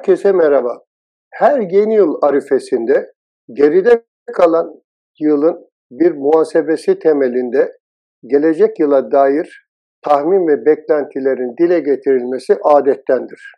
Herkese 0.00 0.32
merhaba. 0.32 0.82
Her 1.30 1.60
yeni 1.60 1.94
yıl 1.94 2.18
arifesinde 2.22 3.12
geride 3.52 4.02
kalan 4.32 4.82
yılın 5.20 5.70
bir 5.90 6.12
muhasebesi 6.12 6.98
temelinde 6.98 7.78
gelecek 8.26 8.80
yıla 8.80 9.12
dair 9.12 9.66
tahmin 10.02 10.48
ve 10.48 10.66
beklentilerin 10.66 11.56
dile 11.56 11.80
getirilmesi 11.80 12.56
adettendir. 12.62 13.52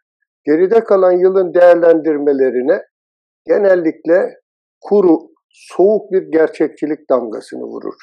Geride 0.44 0.84
kalan 0.84 1.12
yılın 1.12 1.54
değerlendirmelerine 1.54 2.82
genellikle 3.46 4.40
kuru, 4.80 5.18
soğuk 5.50 6.12
bir 6.12 6.22
gerçekçilik 6.22 7.10
damgasını 7.10 7.62
vurur. 7.62 7.98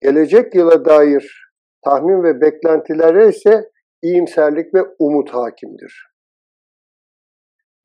Gelecek 0.00 0.54
yıla 0.54 0.84
dair 0.84 1.50
tahmin 1.84 2.22
ve 2.22 2.40
beklentilere 2.40 3.28
ise 3.28 3.70
iyimserlik 4.02 4.74
ve 4.74 4.80
umut 4.98 5.30
hakimdir. 5.30 6.07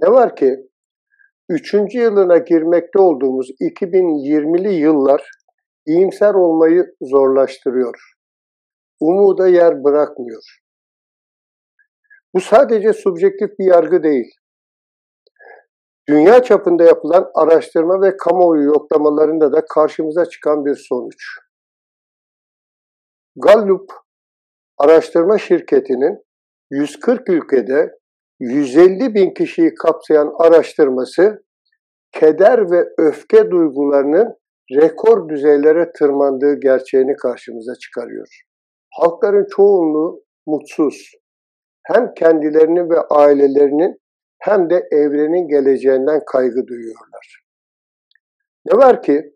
Ne 0.04 0.12
var 0.12 0.36
ki 0.36 0.58
üçüncü 1.50 2.00
yılına 2.00 2.38
girmekte 2.38 3.00
olduğumuz 3.00 3.50
2020'li 3.50 4.74
yıllar 4.74 5.30
iyimser 5.86 6.34
olmayı 6.34 6.96
zorlaştırıyor. 7.02 8.14
Umuda 9.00 9.48
yer 9.48 9.84
bırakmıyor. 9.84 10.44
Bu 12.34 12.42
sadece 12.42 12.94
subjektif 12.94 13.50
bir 13.60 13.66
yargı 13.66 14.04
değil. 14.04 14.32
Dünya 16.10 16.44
çapında 16.44 16.84
yapılan 16.84 17.32
araştırma 17.36 18.02
ve 18.02 18.18
kamuoyu 18.18 18.64
yoklamalarında 18.64 19.54
da 19.54 19.66
karşımıza 19.66 20.26
çıkan 20.26 20.66
bir 20.66 20.76
sonuç. 20.76 21.24
Gallup 23.36 23.92
araştırma 24.78 25.38
şirketinin 25.38 26.26
140 26.72 27.30
ülkede 27.30 28.03
150 28.40 29.14
bin 29.14 29.34
kişiyi 29.34 29.74
kapsayan 29.76 30.34
araştırması 30.40 31.44
keder 32.12 32.72
ve 32.72 32.86
öfke 32.98 33.52
duygularının 33.52 34.36
rekor 34.72 35.30
düzeylere 35.30 35.92
tırmandığı 35.92 36.60
gerçeğini 36.60 37.16
karşımıza 37.16 37.76
çıkarıyor. 37.76 38.28
Halkların 38.92 39.48
çoğunluğu 39.56 40.24
mutsuz. 40.48 41.12
Hem 41.84 42.14
kendilerini 42.14 42.90
ve 42.90 43.00
ailelerinin 43.10 44.02
hem 44.40 44.70
de 44.70 44.88
evrenin 44.92 45.48
geleceğinden 45.48 46.22
kaygı 46.26 46.68
duyuyorlar. 46.68 47.44
Ne 48.66 48.78
var 48.78 49.02
ki 49.02 49.34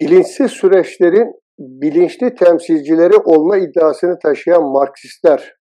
bilinçsiz 0.00 0.50
süreçlerin 0.50 1.32
bilinçli 1.58 2.34
temsilcileri 2.34 3.16
olma 3.16 3.56
iddiasını 3.56 4.18
taşıyan 4.18 4.62
Marksistler 4.62 5.53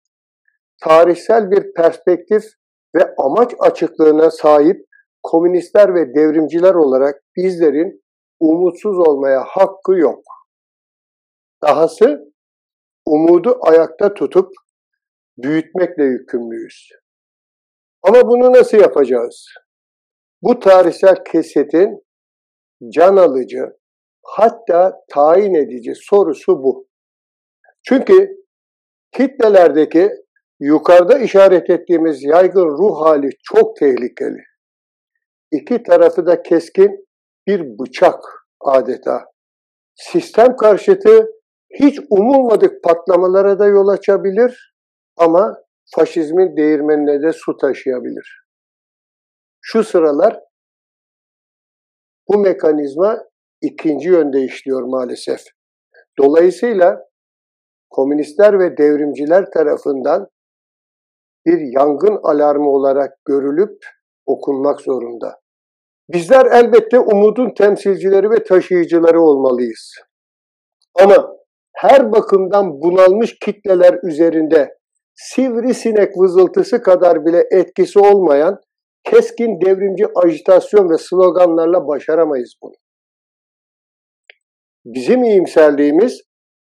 tarihsel 0.84 1.52
bir 1.52 1.74
perspektif 1.74 2.44
ve 2.96 3.16
amaç 3.18 3.52
açıklığına 3.60 4.32
sahip 4.32 4.86
komünistler 5.24 5.96
ve 5.96 6.16
devrimciler 6.16 6.74
olarak 6.74 7.24
bizlerin 7.36 8.04
umutsuz 8.40 8.98
olmaya 8.98 9.44
hakkı 9.48 9.94
yok. 9.94 10.24
Dahası 11.64 12.34
umudu 13.06 13.58
ayakta 13.62 14.14
tutup 14.14 14.50
büyütmekle 15.38 16.04
yükümlüyüz. 16.04 16.90
Ama 18.02 18.28
bunu 18.28 18.54
nasıl 18.54 18.78
yapacağız? 18.78 19.46
Bu 20.42 20.60
tarihsel 20.60 21.16
kesetin 21.32 22.04
can 22.90 23.18
alıcı, 23.18 23.78
hatta 24.24 24.94
tayin 25.10 25.54
edici 25.54 25.94
sorusu 25.96 26.64
bu. 26.64 26.88
Çünkü 27.84 28.30
kitlelerdeki 29.12 30.12
yukarıda 30.60 31.20
işaret 31.20 31.70
ettiğimiz 31.70 32.24
yaygın 32.24 32.68
ruh 32.68 33.06
hali 33.06 33.30
çok 33.44 33.78
tehlikeli. 33.78 34.44
İki 35.52 35.84
tarafı 35.84 36.26
da 36.26 36.42
keskin 36.42 37.08
bir 37.48 37.80
bıçak 37.80 38.20
adeta. 38.62 39.26
Sistem 39.96 40.56
karşıtı 40.56 41.28
hiç 41.80 42.00
umulmadık 42.10 42.84
patlamalara 42.84 43.60
da 43.60 43.68
yol 43.68 43.88
açabilir 43.88 44.74
ama 45.18 45.58
faşizmin 45.96 46.58
değirmenine 46.58 47.22
de 47.22 47.34
su 47.34 47.58
taşıyabilir. 47.58 48.44
Şu 49.62 49.84
sıralar 49.84 50.40
bu 52.30 52.38
mekanizma 52.38 53.24
ikinci 53.62 54.10
yönde 54.10 54.42
işliyor 54.42 54.82
maalesef. 54.82 55.42
Dolayısıyla 56.20 57.00
komünistler 57.90 58.60
ve 58.60 58.78
devrimciler 58.78 59.52
tarafından 59.52 60.28
bir 61.46 61.60
yangın 61.80 62.20
alarmı 62.24 62.70
olarak 62.70 63.26
görülüp 63.26 63.86
okunmak 64.26 64.82
zorunda. 64.82 65.40
Bizler 66.10 66.46
elbette 66.46 67.00
umudun 67.00 67.54
temsilcileri 67.58 68.30
ve 68.30 68.44
taşıyıcıları 68.44 69.22
olmalıyız. 69.22 69.96
Ama 71.00 71.38
her 71.74 72.12
bakımdan 72.12 72.82
bunalmış 72.82 73.40
kitleler 73.40 74.00
üzerinde 74.04 74.78
sivrisinek 75.16 76.18
vızıltısı 76.18 76.82
kadar 76.82 77.26
bile 77.26 77.48
etkisi 77.52 78.00
olmayan 78.00 78.60
keskin 79.04 79.62
devrimci 79.62 80.06
ajitasyon 80.16 80.90
ve 80.90 80.98
sloganlarla 80.98 81.88
başaramayız 81.88 82.54
bunu. 82.62 82.74
Bizim 84.86 85.24
iyimserliğimiz 85.24 86.22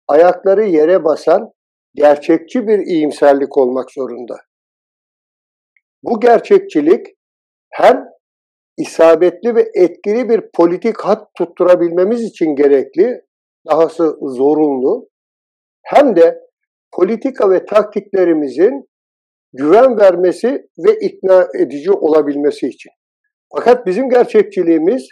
ayakları 0.08 0.64
yere 0.64 1.04
basan 1.04 1.52
gerçekçi 1.94 2.66
bir 2.66 2.78
iyimserlik 2.78 3.58
olmak 3.58 3.90
zorunda. 3.90 4.36
Bu 6.02 6.20
gerçekçilik 6.20 7.06
hem 7.70 8.04
isabetli 8.76 9.54
ve 9.54 9.70
etkili 9.74 10.28
bir 10.28 10.50
politik 10.54 11.00
hat 11.00 11.28
tutturabilmemiz 11.34 12.22
için 12.22 12.46
gerekli, 12.56 13.20
dahası 13.70 14.16
zorunlu, 14.20 15.08
hem 15.82 16.16
de 16.16 16.40
politika 16.92 17.50
ve 17.50 17.64
taktiklerimizin 17.66 18.88
güven 19.52 19.98
vermesi 19.98 20.68
ve 20.78 20.98
ikna 21.00 21.48
edici 21.58 21.92
olabilmesi 21.92 22.68
için. 22.68 22.92
Fakat 23.54 23.86
bizim 23.86 24.10
gerçekçiliğimiz 24.10 25.08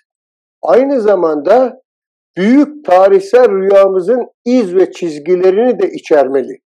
aynı 0.63 1.01
zamanda 1.01 1.83
büyük 2.37 2.85
tarihsel 2.85 3.51
rüyamızın 3.51 4.29
iz 4.45 4.75
ve 4.75 4.93
çizgilerini 4.93 5.81
de 5.81 5.91
içermeli. 5.91 6.59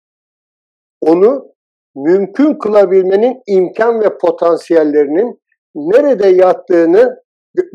Onu 1.01 1.50
mümkün 1.97 2.55
kılabilmenin 2.55 3.43
imkan 3.47 4.01
ve 4.01 4.19
potansiyellerinin 4.19 5.41
nerede 5.75 6.29
yattığını 6.29 7.17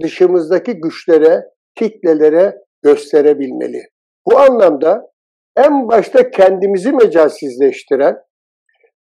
dışımızdaki 0.03 0.73
güçlere, 0.73 1.45
kitlelere 1.75 2.57
gösterebilmeli. 2.83 3.81
Bu 4.25 4.39
anlamda 4.39 5.11
en 5.57 5.87
başta 5.87 6.31
kendimizi 6.31 6.91
mecalsizleştiren, 6.91 8.17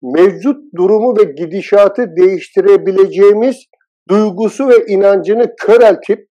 mevcut 0.01 0.75
durumu 0.75 1.17
ve 1.17 1.23
gidişatı 1.23 2.15
değiştirebileceğimiz 2.15 3.57
duygusu 4.09 4.69
ve 4.69 4.85
inancını 4.87 5.55
köreltip 5.55 6.29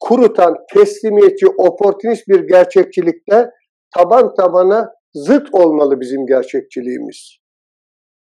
kurutan 0.00 0.56
teslimiyetçi, 0.74 1.46
oportunist 1.46 2.28
bir 2.28 2.40
gerçekçilikte 2.40 3.50
taban 3.96 4.34
tabana 4.34 4.92
zıt 5.14 5.54
olmalı 5.54 6.00
bizim 6.00 6.26
gerçekçiliğimiz. 6.26 7.45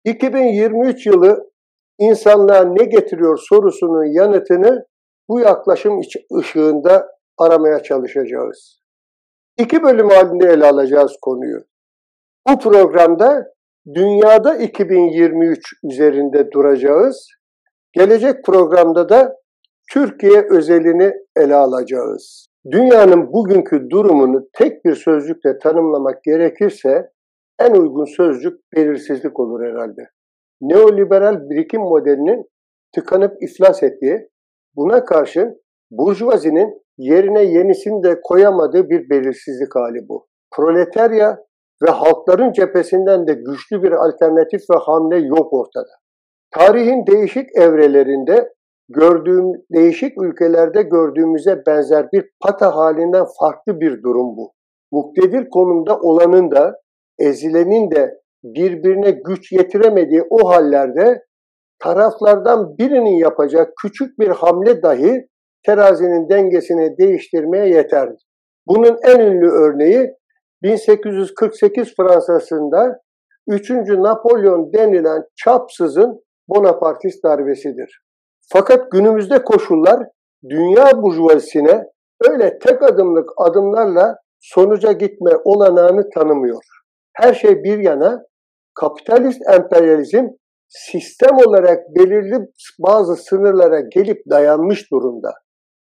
2023 0.04 1.06
yılı 1.06 1.50
insanlığa 1.98 2.64
ne 2.64 2.84
getiriyor 2.84 3.39
sorusunun 3.48 4.04
yanıtını 4.04 4.86
bu 5.28 5.41
yaklaşım 5.41 6.00
ışığında 6.39 7.09
aramaya 7.39 7.83
çalışacağız. 7.83 8.80
İki 9.59 9.83
bölüm 9.83 10.09
halinde 10.09 10.48
ele 10.48 10.66
alacağız 10.66 11.12
konuyu. 11.22 11.60
Bu 12.48 12.59
programda 12.59 13.47
dünyada 13.95 14.56
2023 14.56 15.72
üzerinde 15.84 16.53
duracağız. 16.53 17.28
Gelecek 17.92 18.44
programda 18.44 19.09
da 19.09 19.36
Türkiye 19.92 20.47
özelini 20.51 21.12
ele 21.36 21.54
alacağız. 21.54 22.48
Dünyanın 22.71 23.33
bugünkü 23.33 23.91
durumunu 23.91 24.48
tek 24.53 24.84
bir 24.84 24.94
sözcükle 24.94 25.59
tanımlamak 25.59 26.24
gerekirse 26.24 27.10
en 27.60 27.71
uygun 27.71 28.05
sözcük 28.05 28.60
belirsizlik 28.77 29.41
olur 29.41 29.65
herhalde. 29.65 30.09
Neoliberal 30.60 31.51
birikim 31.51 31.81
modelinin 31.81 32.51
tıkanıp 32.95 33.43
iflas 33.43 33.83
ettiği, 33.83 34.28
buna 34.77 35.05
karşın 35.05 35.63
burjuvazinin 35.91 36.83
yerine 36.99 37.43
yenisini 37.43 38.03
de 38.03 38.21
koyamadığı 38.22 38.91
bir 38.91 39.10
belirsizlik 39.10 39.75
hali 39.75 40.09
bu. 40.09 40.27
Proletarya 40.57 41.39
ve 41.83 41.91
halkların 41.91 42.53
cephesinden 42.53 43.27
de 43.27 43.33
güçlü 43.34 43.83
bir 43.83 43.93
alternatif 43.93 44.61
ve 44.71 44.77
hamle 44.77 45.19
yok 45.19 45.53
ortada. 45.53 45.91
Tarihin 46.51 47.07
değişik 47.07 47.57
evrelerinde 47.57 48.53
gördüğüm 48.89 49.53
değişik 49.72 50.22
ülkelerde 50.22 50.83
gördüğümüze 50.83 51.63
benzer 51.66 52.13
bir 52.13 52.31
pata 52.41 52.77
halinden 52.77 53.27
farklı 53.41 53.81
bir 53.81 54.03
durum 54.03 54.37
bu. 54.37 54.53
Muktedir 54.93 55.51
konumda 55.51 55.99
olanın 55.99 56.51
da 56.51 56.81
ezilenin 57.18 57.91
de 57.91 58.20
birbirine 58.44 59.10
güç 59.10 59.53
yetiremediği 59.53 60.22
o 60.30 60.48
hallerde 60.48 61.22
taraflardan 61.78 62.78
birinin 62.78 63.18
yapacak 63.18 63.72
küçük 63.82 64.18
bir 64.18 64.28
hamle 64.28 64.82
dahi 64.82 65.28
terazinin 65.66 66.28
dengesini 66.28 66.98
değiştirmeye 66.98 67.68
yeterdi. 67.68 68.16
Bunun 68.66 68.98
en 69.03 69.20
ünlü 69.20 69.50
örneği 69.50 70.15
1848 70.62 71.97
Fransa'sında 71.97 73.00
3. 73.48 73.70
Napolyon 73.70 74.72
denilen 74.72 75.22
çapsızın 75.36 76.24
Bonapartist 76.48 77.24
darbesidir. 77.24 78.03
Fakat 78.53 78.91
günümüzde 78.91 79.44
koşullar 79.44 80.09
dünya 80.50 81.03
burjuvazisine 81.03 81.84
öyle 82.30 82.59
tek 82.59 82.82
adımlık 82.82 83.28
adımlarla 83.36 84.16
sonuca 84.41 84.92
gitme 84.92 85.30
olanağını 85.44 86.10
tanımıyor. 86.10 86.62
Her 87.20 87.34
şey 87.34 87.62
bir 87.65 87.78
yana 87.78 88.24
kapitalist 88.74 89.42
emperyalizm 89.48 90.26
sistem 90.68 91.36
olarak 91.47 91.78
belirli 91.97 92.48
bazı 92.78 93.16
sınırlara 93.16 93.80
gelip 93.80 94.22
dayanmış 94.30 94.91
durumda. 94.91 95.32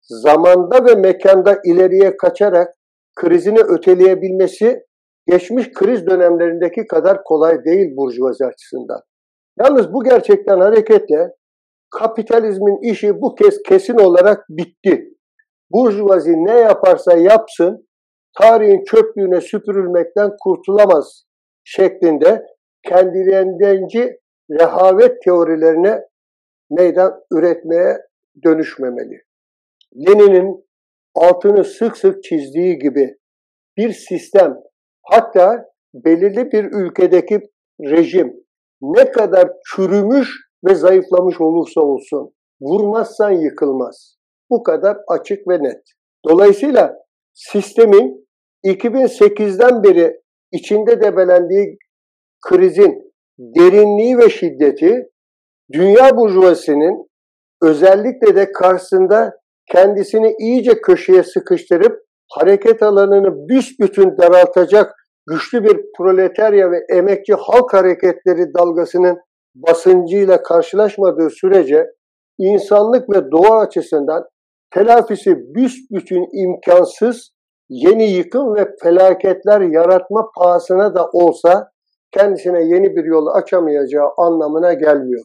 Zamanda 0.01 0.85
ve 0.85 0.95
mekanda 0.95 1.59
ileriye 1.65 2.17
kaçarak 2.17 2.73
krizini 3.15 3.59
öteleyebilmesi 3.59 4.85
geçmiş 5.27 5.73
kriz 5.73 6.07
dönemlerindeki 6.07 6.87
kadar 6.87 7.23
kolay 7.23 7.65
değil 7.65 7.97
burjuvazi 7.97 8.45
açısından. 8.45 9.01
Yalnız 9.59 9.93
bu 9.93 10.03
gerçekten 10.03 10.59
hareketle 10.59 11.33
kapitalizmin 11.91 12.91
işi 12.91 13.21
bu 13.21 13.35
kez 13.35 13.63
kesin 13.63 13.97
olarak 13.97 14.45
bitti. 14.49 15.09
Burjuvazi 15.71 16.31
ne 16.31 16.59
yaparsa 16.59 17.17
yapsın 17.17 17.87
tarihin 18.41 18.83
çöplüğüne 18.83 19.41
süpürülmekten 19.41 20.31
kurtulamaz 20.43 21.23
şeklinde 21.63 22.45
kendilerindenci 22.83 24.19
rehavet 24.51 25.21
teorilerine 25.21 26.01
meydan 26.69 27.21
üretmeye 27.31 27.97
dönüşmemeli. 28.45 29.21
Lenin'in 29.95 30.65
altını 31.15 31.63
sık 31.63 31.97
sık 31.97 32.23
çizdiği 32.23 32.79
gibi 32.79 33.17
bir 33.77 33.91
sistem 33.91 34.59
hatta 35.01 35.65
belirli 35.93 36.51
bir 36.51 36.63
ülkedeki 36.63 37.41
rejim 37.81 38.43
ne 38.81 39.11
kadar 39.11 39.49
çürümüş 39.65 40.29
ve 40.65 40.75
zayıflamış 40.75 41.41
olursa 41.41 41.81
olsun 41.81 42.33
vurmazsan 42.61 43.31
yıkılmaz. 43.31 44.17
Bu 44.49 44.63
kadar 44.63 44.97
açık 45.07 45.47
ve 45.47 45.63
net. 45.63 45.81
Dolayısıyla 46.25 47.03
sistemin 47.33 48.22
2008'den 48.65 49.83
beri 49.83 50.21
içinde 50.51 51.01
debelendiği 51.01 51.77
krizin 52.47 53.13
derinliği 53.39 54.17
ve 54.17 54.29
şiddeti 54.29 55.09
dünya 55.73 56.17
burjuvasının 56.17 57.07
özellikle 57.61 58.35
de 58.35 58.51
karşısında 58.51 59.37
kendisini 59.71 60.35
iyice 60.39 60.81
köşeye 60.81 61.23
sıkıştırıp 61.23 62.03
hareket 62.29 62.83
alanını 62.83 63.49
büsbütün 63.49 64.17
daraltacak 64.17 64.95
güçlü 65.27 65.63
bir 65.63 65.81
proletarya 65.97 66.71
ve 66.71 66.77
emekçi 66.89 67.33
halk 67.33 67.73
hareketleri 67.73 68.53
dalgasının 68.53 69.19
basıncıyla 69.55 70.43
karşılaşmadığı 70.43 71.29
sürece 71.29 71.85
insanlık 72.39 73.09
ve 73.09 73.31
doğa 73.31 73.59
açısından 73.59 74.23
telafisi 74.71 75.35
büsbütün 75.35 76.27
imkansız 76.33 77.31
yeni 77.73 78.11
yıkım 78.11 78.55
ve 78.55 78.75
felaketler 78.83 79.61
yaratma 79.61 80.29
pahasına 80.37 80.95
da 80.95 81.09
olsa 81.13 81.71
kendisine 82.11 82.63
yeni 82.63 82.95
bir 82.95 83.05
yol 83.05 83.27
açamayacağı 83.27 84.09
anlamına 84.17 84.73
gelmiyor. 84.73 85.23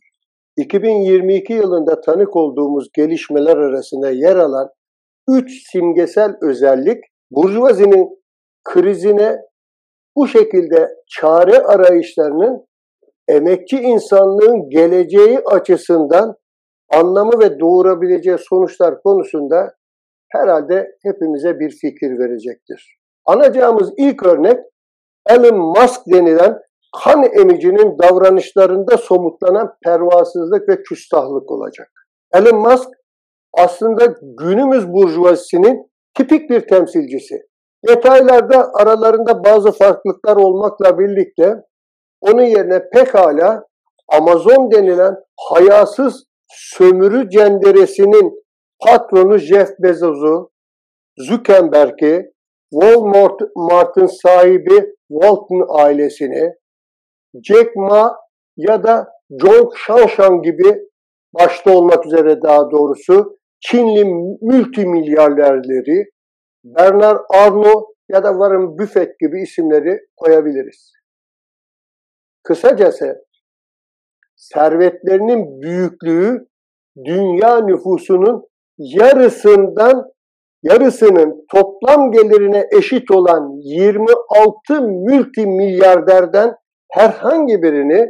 2022 0.57 1.53
yılında 1.53 2.01
tanık 2.01 2.37
olduğumuz 2.37 2.89
gelişmeler 2.93 3.57
arasında 3.57 4.11
yer 4.11 4.37
alan 4.37 4.69
üç 5.29 5.71
simgesel 5.73 6.37
özellik 6.43 7.05
Burjuvazi'nin 7.31 8.09
krizine 8.65 9.39
bu 10.17 10.29
şekilde 10.29 10.89
çare 11.09 11.59
arayışlarının 11.59 12.67
emekçi 13.29 13.77
insanlığın 13.77 14.71
geleceği 14.71 15.39
açısından 15.39 16.35
anlamı 16.93 17.41
ve 17.41 17.61
doğurabileceği 17.61 18.37
sonuçlar 18.39 19.03
konusunda 19.03 19.78
herhalde 20.29 20.97
hepimize 21.03 21.61
bir 21.61 21.71
fikir 21.71 22.19
verecektir. 22.19 22.99
Anacağımız 23.27 23.93
ilk 23.97 24.27
örnek 24.27 24.59
Elon 25.31 25.59
Musk 25.59 26.01
denilen 26.13 26.59
kan 27.05 27.23
emicinin 27.23 27.99
davranışlarında 27.99 28.97
somutlanan 28.97 29.75
pervasızlık 29.85 30.69
ve 30.69 30.83
küstahlık 30.83 31.51
olacak. 31.51 31.91
Elon 32.35 32.61
Musk 32.61 32.89
aslında 33.53 34.15
günümüz 34.39 34.89
burjuvazisinin 34.89 35.91
tipik 36.15 36.51
bir 36.51 36.61
temsilcisi. 36.61 37.43
Detaylarda 37.89 38.71
aralarında 38.75 39.45
bazı 39.45 39.73
farklılıklar 39.73 40.37
olmakla 40.37 40.99
birlikte 40.99 41.55
onun 42.21 42.43
yerine 42.43 42.91
pekala 42.91 43.65
Amazon 44.09 44.71
denilen 44.73 45.15
hayasız 45.51 46.25
sömürü 46.49 47.31
cenderesinin 47.31 48.48
patronu 48.81 49.39
Jeff 49.39 49.71
Bezos'u, 49.79 50.51
Zuckerberg'i, 51.19 52.33
Walmart'ın 52.71 54.07
sahibi 54.07 54.95
Walton 55.09 55.67
ailesini, 55.69 56.53
Jack 57.43 57.77
Ma 57.77 58.17
ya 58.57 58.83
da 58.83 59.09
John 59.31 59.71
Shanshan 59.77 60.43
gibi 60.43 60.89
başta 61.35 61.77
olmak 61.77 62.07
üzere 62.07 62.43
daha 62.43 62.71
doğrusu 62.71 63.39
Çinli 63.61 64.05
multimilyarderleri 64.41 66.05
Bernard 66.65 67.21
Arnault 67.35 67.85
ya 68.09 68.25
da 68.25 68.31
Warren 68.33 68.79
Buffett 68.79 69.21
gibi 69.21 69.43
isimleri 69.43 70.01
koyabiliriz. 70.17 70.93
Kısacası 72.43 73.25
servetlerinin 74.37 75.63
büyüklüğü 75.63 76.49
dünya 77.05 77.61
nüfusunun 77.61 78.49
yarısından 78.79 80.05
yarısının 80.63 81.45
toplam 81.51 82.13
gelirine 82.13 82.69
eşit 82.79 83.11
olan 83.11 83.57
26 83.63 84.83
multimilyarderden 84.83 86.55
herhangi 86.91 87.63
birini 87.63 88.09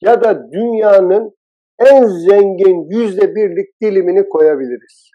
ya 0.00 0.24
da 0.24 0.52
dünyanın 0.52 1.36
en 1.78 2.06
zengin 2.06 2.90
yüzde 2.90 3.34
birlik 3.34 3.80
dilimini 3.82 4.28
koyabiliriz. 4.28 5.10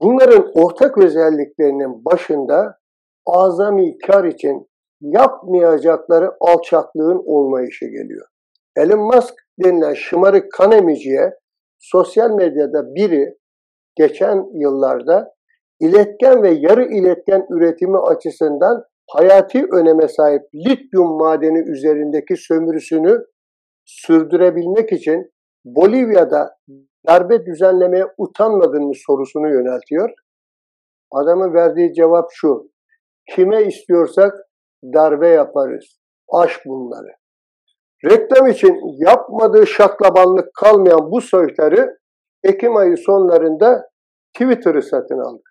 Bunların 0.00 0.50
ortak 0.54 0.98
özelliklerinin 0.98 2.04
başında 2.04 2.78
azami 3.26 3.98
kar 3.98 4.24
için 4.24 4.68
yapmayacakları 5.00 6.30
alçaklığın 6.40 7.22
olmayışı 7.26 7.86
geliyor. 7.86 8.26
Elon 8.76 9.00
Musk 9.00 9.34
denilen 9.64 9.94
şımarık 9.94 10.52
kan 10.52 10.72
emiciye 10.72 11.34
sosyal 11.78 12.30
medyada 12.30 12.94
biri 12.94 13.37
geçen 13.98 14.46
yıllarda 14.54 15.34
iletken 15.80 16.42
ve 16.42 16.50
yarı 16.50 16.84
iletken 16.84 17.46
üretimi 17.50 17.98
açısından 17.98 18.84
hayati 19.10 19.66
öneme 19.72 20.08
sahip 20.08 20.42
lityum 20.54 21.16
madeni 21.18 21.70
üzerindeki 21.70 22.36
sömürüsünü 22.36 23.24
sürdürebilmek 23.84 24.92
için 24.92 25.32
Bolivya'da 25.64 26.56
darbe 27.08 27.46
düzenlemeye 27.46 28.04
utanmadın 28.18 28.84
mı 28.84 28.92
sorusunu 29.06 29.48
yöneltiyor. 29.48 30.10
Adamın 31.12 31.54
verdiği 31.54 31.94
cevap 31.94 32.28
şu. 32.32 32.70
Kime 33.34 33.62
istiyorsak 33.62 34.34
darbe 34.94 35.28
yaparız. 35.28 35.84
Aş 36.32 36.66
bunları. 36.66 37.08
Reklam 38.04 38.46
için 38.46 38.80
yapmadığı 39.06 39.66
şaklabanlık 39.66 40.54
kalmayan 40.54 41.10
bu 41.10 41.20
soytarı 41.20 41.97
Ekim 42.44 42.76
ayı 42.76 42.96
sonlarında 42.96 43.90
Twitter'ı 44.32 44.82
satın 44.82 45.18
aldı. 45.18 45.42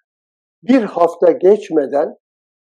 Bir 0.64 0.82
hafta 0.82 1.32
geçmeden 1.32 2.18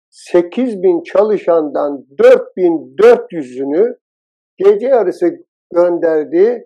8 0.10 0.84
bin 0.84 1.04
çalışandan 1.04 2.06
4400'ünü 2.18 3.98
gece 4.58 4.88
yarısı 4.88 5.30
gönderdiği 5.74 6.64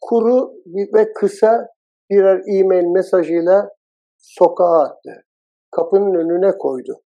kuru 0.00 0.52
ve 0.94 1.12
kısa 1.12 1.68
birer 2.10 2.42
e-mail 2.58 2.86
mesajıyla 2.86 3.70
sokağa 4.16 4.82
attı. 4.82 5.24
Kapının 5.70 6.14
önüne 6.14 6.58
koydu. 6.58 7.02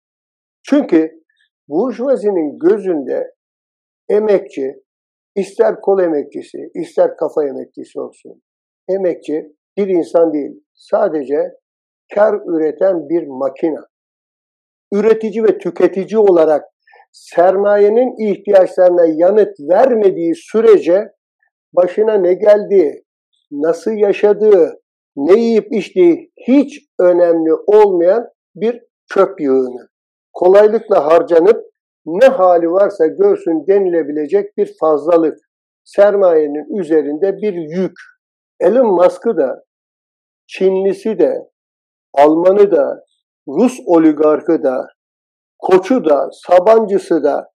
Çünkü 0.62 1.22
burjuvazinin 1.68 2.58
gözünde 2.58 3.34
emekçi, 4.08 4.82
ister 5.34 5.80
kol 5.80 6.00
emekçisi, 6.00 6.70
ister 6.74 7.16
kafa 7.16 7.46
emekçisi 7.46 8.00
olsun, 8.00 8.42
emekçi 8.88 9.57
bir 9.78 9.88
insan 9.88 10.32
değil, 10.32 10.64
sadece 10.74 11.52
kar 12.14 12.34
üreten 12.46 13.08
bir 13.08 13.26
makina. 13.26 13.86
Üretici 14.92 15.44
ve 15.44 15.58
tüketici 15.58 16.18
olarak 16.18 16.64
sermayenin 17.12 18.30
ihtiyaçlarına 18.30 19.06
yanıt 19.06 19.60
vermediği 19.60 20.34
sürece 20.34 21.12
başına 21.72 22.14
ne 22.14 22.34
geldiği, 22.34 23.04
nasıl 23.50 23.90
yaşadığı, 23.90 24.80
ne 25.16 25.40
yiyip 25.40 25.72
içtiği 25.72 26.32
hiç 26.46 26.80
önemli 27.00 27.52
olmayan 27.54 28.28
bir 28.54 28.82
çöp 29.14 29.40
yığını. 29.40 29.88
Kolaylıkla 30.32 31.06
harcanıp 31.06 31.64
ne 32.06 32.26
hali 32.26 32.70
varsa 32.70 33.06
görsün 33.06 33.66
denilebilecek 33.66 34.56
bir 34.56 34.76
fazlalık. 34.80 35.38
Sermayenin 35.84 36.80
üzerinde 36.80 37.36
bir 37.36 37.52
yük. 37.52 37.92
Elon 38.60 38.86
Musk'ı 38.86 39.36
da, 39.36 39.64
Çinlisi 40.48 41.18
de, 41.18 41.50
Almanı 42.14 42.70
da, 42.70 43.04
Rus 43.48 43.78
oligarkı 43.86 44.62
da, 44.62 44.86
Koçu 45.58 46.04
da, 46.04 46.28
Sabancısı 46.32 47.24
da 47.24 47.50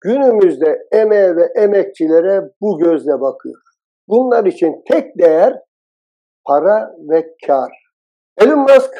günümüzde 0.00 0.78
emeğe 0.92 1.36
ve 1.36 1.52
emekçilere 1.56 2.42
bu 2.60 2.78
gözle 2.78 3.20
bakıyor. 3.20 3.62
Bunlar 4.08 4.44
için 4.44 4.82
tek 4.90 5.18
değer 5.18 5.54
para 6.44 6.94
ve 7.10 7.34
kar. 7.46 7.72
Elon 8.38 8.58
Musk 8.58 8.92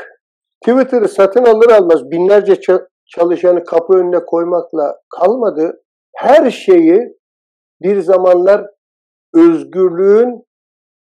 Twitter'ı 0.66 1.08
satın 1.08 1.44
alır 1.44 1.70
almaz 1.70 2.10
binlerce 2.10 2.60
çalışanı 3.06 3.64
kapı 3.64 3.92
önüne 3.92 4.24
koymakla 4.24 4.96
kalmadı. 5.20 5.82
Her 6.16 6.50
şeyi 6.50 7.16
bir 7.82 8.00
zamanlar 8.00 8.66
özgürlüğün 9.34 10.45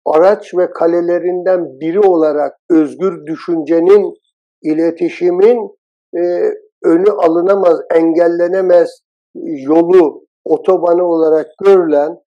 araç 0.07 0.55
ve 0.55 0.71
kalelerinden 0.71 1.81
biri 1.81 2.01
olarak 2.01 2.57
özgür 2.71 3.27
düşüncenin, 3.27 4.15
iletişimin 4.63 5.71
e, 6.17 6.53
önü 6.85 7.11
alınamaz, 7.11 7.81
engellenemez 7.95 9.01
yolu, 9.45 10.27
otobanı 10.45 11.05
olarak 11.05 11.47
görülen 11.65 12.19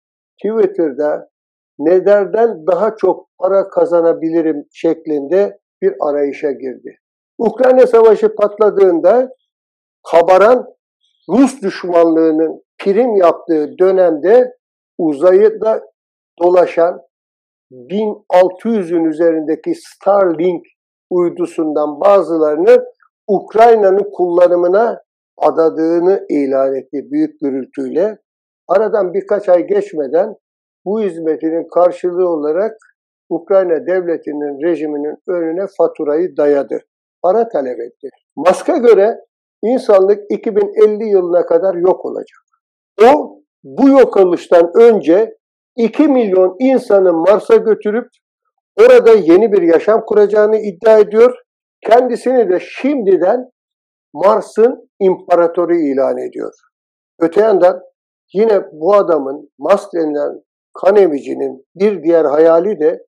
Twitter'da 0.43 1.29
nelerden 1.79 2.67
daha 2.67 2.95
çok 2.95 3.27
para 3.37 3.69
kazanabilirim 3.69 4.65
şeklinde 4.71 5.59
bir 5.81 5.93
arayışa 5.99 6.51
girdi. 6.51 6.95
Ukrayna 7.37 7.87
Savaşı 7.87 8.35
patladığında 8.35 9.29
kabaran 10.11 10.65
Rus 11.29 11.61
düşmanlığının 11.61 12.63
prim 12.77 13.15
yaptığı 13.15 13.77
dönemde 13.77 14.55
uzayda 14.97 15.81
dolaşan 16.41 17.01
1600'ün 17.71 19.05
üzerindeki 19.05 19.75
Starlink 19.75 20.65
uydusundan 21.09 21.99
bazılarını 21.99 22.85
Ukrayna'nın 23.27 24.11
kullanımına 24.13 25.01
adadığını 25.37 26.25
ilan 26.29 26.75
etti 26.75 27.11
büyük 27.11 27.39
gürültüyle. 27.39 28.17
Aradan 28.67 29.13
birkaç 29.13 29.49
ay 29.49 29.67
geçmeden 29.67 30.35
bu 30.85 31.01
hizmetinin 31.01 31.67
karşılığı 31.67 32.29
olarak 32.29 32.77
Ukrayna 33.29 33.87
devletinin 33.87 34.67
rejiminin 34.67 35.17
önüne 35.27 35.65
faturayı 35.77 36.37
dayadı. 36.37 36.79
Para 37.21 37.47
talep 37.47 37.79
etti. 37.79 38.09
Musk'a 38.35 38.77
göre 38.77 39.19
insanlık 39.63 40.31
2050 40.31 41.09
yılına 41.09 41.45
kadar 41.45 41.75
yok 41.75 42.05
olacak. 42.05 42.39
O 43.03 43.39
bu 43.63 43.89
yok 43.89 44.17
oluştan 44.17 44.71
önce 44.75 45.38
2 45.75 46.07
milyon 46.07 46.55
insanı 46.59 47.13
Mars'a 47.13 47.55
götürüp 47.55 48.07
orada 48.79 49.11
yeni 49.11 49.51
bir 49.51 49.61
yaşam 49.61 50.05
kuracağını 50.05 50.57
iddia 50.57 50.99
ediyor. 50.99 51.35
Kendisini 51.87 52.49
de 52.49 52.59
şimdiden 52.59 53.49
Mars'ın 54.13 54.89
imparatoru 54.99 55.75
ilan 55.75 56.17
ediyor. 56.17 56.53
Öte 57.19 57.41
yandan 57.41 57.81
yine 58.33 58.61
bu 58.71 58.93
adamın 58.95 59.49
Musk 59.59 59.93
denilen 59.93 60.41
kan 60.73 60.95
emicinin 60.95 61.65
bir 61.75 62.03
diğer 62.03 62.25
hayali 62.25 62.79
de 62.79 63.05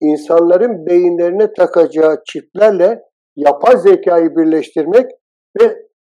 insanların 0.00 0.86
beyinlerine 0.86 1.52
takacağı 1.52 2.22
çiplerle 2.26 3.02
yapay 3.36 3.76
zekayı 3.76 4.36
birleştirmek 4.36 5.10
ve 5.60 5.76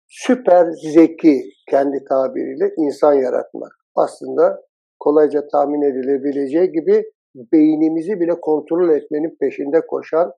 süper 0.08 0.66
zeki 0.94 1.42
kendi 1.70 2.04
tabiriyle 2.08 2.74
insan 2.78 3.14
yaratmak. 3.14 3.72
Aslında 3.94 4.65
kolayca 5.06 5.48
tahmin 5.48 5.82
edilebileceği 5.82 6.72
gibi 6.72 7.04
beynimizi 7.52 8.20
bile 8.20 8.40
kontrol 8.40 8.88
etmenin 8.88 9.36
peşinde 9.40 9.80
koşan 9.86 10.32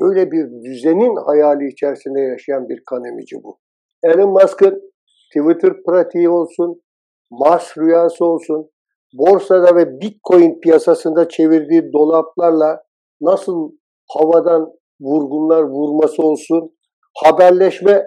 öyle 0.00 0.30
bir 0.30 0.44
düzenin 0.64 1.16
hayali 1.16 1.68
içerisinde 1.68 2.20
yaşayan 2.20 2.68
bir 2.68 2.82
kanemici 2.90 3.36
bu. 3.42 3.58
Elon 4.02 4.30
Musk'ın 4.30 4.92
Twitter 5.36 5.82
pratiği 5.86 6.28
olsun, 6.28 6.82
Mars 7.30 7.78
rüyası 7.78 8.24
olsun, 8.24 8.70
borsada 9.14 9.76
ve 9.76 10.00
Bitcoin 10.00 10.60
piyasasında 10.60 11.28
çevirdiği 11.28 11.92
dolaplarla 11.92 12.82
nasıl 13.20 13.72
havadan 14.10 14.72
vurgunlar 15.00 15.62
vurması 15.62 16.22
olsun, 16.22 16.76
haberleşme 17.24 18.04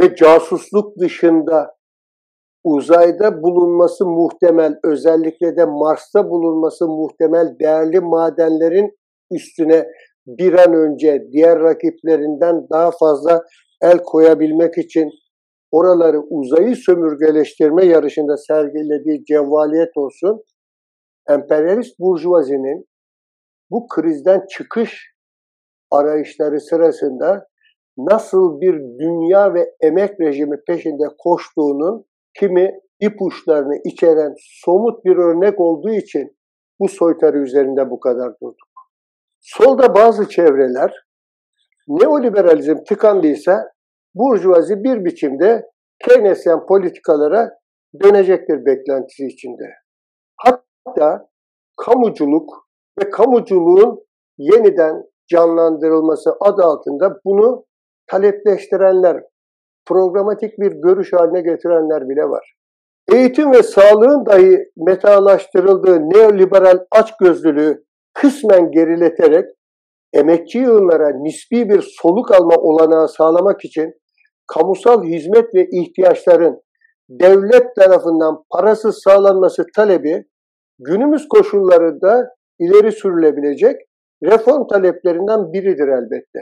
ve 0.00 0.16
casusluk 0.16 0.98
dışında 1.00 1.75
uzayda 2.66 3.42
bulunması 3.42 4.06
muhtemel, 4.06 4.78
özellikle 4.84 5.56
de 5.56 5.64
Mars'ta 5.64 6.30
bulunması 6.30 6.88
muhtemel 6.88 7.56
değerli 7.60 8.00
madenlerin 8.00 8.98
üstüne 9.30 9.86
bir 10.26 10.52
an 10.52 10.74
önce 10.74 11.28
diğer 11.32 11.60
rakiplerinden 11.60 12.66
daha 12.72 12.90
fazla 12.90 13.44
el 13.82 13.98
koyabilmek 13.98 14.78
için 14.78 15.10
oraları 15.70 16.20
uzayı 16.20 16.76
sömürgeleştirme 16.76 17.84
yarışında 17.84 18.36
sergilediği 18.36 19.24
cevvaliyet 19.24 19.96
olsun, 19.96 20.42
emperyalist 21.28 21.98
burjuvazinin 22.00 22.86
bu 23.70 23.86
krizden 23.88 24.46
çıkış 24.50 25.12
arayışları 25.90 26.60
sırasında 26.60 27.46
nasıl 27.98 28.60
bir 28.60 28.74
dünya 28.98 29.54
ve 29.54 29.74
emek 29.80 30.20
rejimi 30.20 30.56
peşinde 30.66 31.04
koştuğunun 31.18 32.06
kimi 32.38 32.80
ipuçlarını 33.00 33.76
içeren 33.84 34.34
somut 34.38 35.04
bir 35.04 35.16
örnek 35.16 35.60
olduğu 35.60 35.92
için 35.92 36.36
bu 36.80 36.88
soytarı 36.88 37.38
üzerinde 37.38 37.90
bu 37.90 38.00
kadar 38.00 38.32
durduk. 38.42 38.68
Solda 39.40 39.94
bazı 39.94 40.28
çevreler 40.28 41.06
neoliberalizm 41.88 42.76
tıkandıysa 42.88 43.70
burjuvazi 44.14 44.84
bir 44.84 45.04
biçimde 45.04 45.66
Keynesyen 46.04 46.66
politikalara 46.66 47.50
dönecektir 48.02 48.66
beklentisi 48.66 49.26
içinde. 49.26 49.64
Hatta 50.36 51.28
kamuculuk 51.76 52.68
ve 53.00 53.10
kamuculuğun 53.10 54.06
yeniden 54.38 55.02
canlandırılması 55.28 56.30
adı 56.40 56.62
altında 56.62 57.20
bunu 57.24 57.64
talepleştirenler, 58.06 59.22
programatik 59.86 60.58
bir 60.58 60.72
görüş 60.72 61.12
haline 61.12 61.40
getirenler 61.40 62.08
bile 62.08 62.22
var. 62.22 62.54
Eğitim 63.12 63.52
ve 63.52 63.62
sağlığın 63.62 64.26
dahi 64.26 64.70
metalaştırıldığı 64.76 66.00
neoliberal 66.00 66.78
açgözlülüğü 66.90 67.84
kısmen 68.14 68.70
gerileterek 68.70 69.44
emekçi 70.12 70.58
yığınlara 70.58 71.10
nispi 71.10 71.68
bir 71.68 71.96
soluk 72.02 72.32
alma 72.32 72.54
olanağı 72.54 73.08
sağlamak 73.08 73.64
için 73.64 73.94
kamusal 74.46 75.04
hizmet 75.04 75.54
ve 75.54 75.66
ihtiyaçların 75.72 76.60
devlet 77.08 77.76
tarafından 77.76 78.44
parasız 78.50 79.02
sağlanması 79.04 79.64
talebi 79.76 80.24
günümüz 80.78 81.28
koşullarında 81.28 82.34
ileri 82.58 82.92
sürülebilecek 82.92 83.76
reform 84.22 84.66
taleplerinden 84.66 85.52
biridir 85.52 85.88
elbette. 85.88 86.40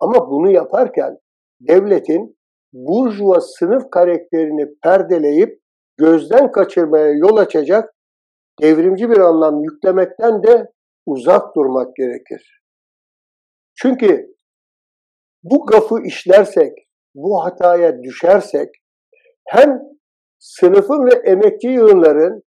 Ama 0.00 0.30
bunu 0.30 0.50
yaparken 0.50 1.18
devletin 1.60 2.35
burjuva 2.76 3.40
sınıf 3.40 3.90
karakterini 3.90 4.74
perdeleyip 4.82 5.60
gözden 5.96 6.52
kaçırmaya 6.52 7.10
yol 7.10 7.36
açacak 7.36 7.94
devrimci 8.62 9.10
bir 9.10 9.18
anlam 9.18 9.62
yüklemekten 9.62 10.42
de 10.42 10.72
uzak 11.06 11.56
durmak 11.56 11.96
gerekir. 11.96 12.62
Çünkü 13.74 14.34
bu 15.42 15.66
gafı 15.66 16.02
işlersek, 16.02 16.72
bu 17.14 17.44
hataya 17.44 18.02
düşersek 18.02 18.68
hem 19.46 19.82
sınıfın 20.38 21.06
ve 21.06 21.30
emekçi 21.30 21.68
yığınların 21.68 22.42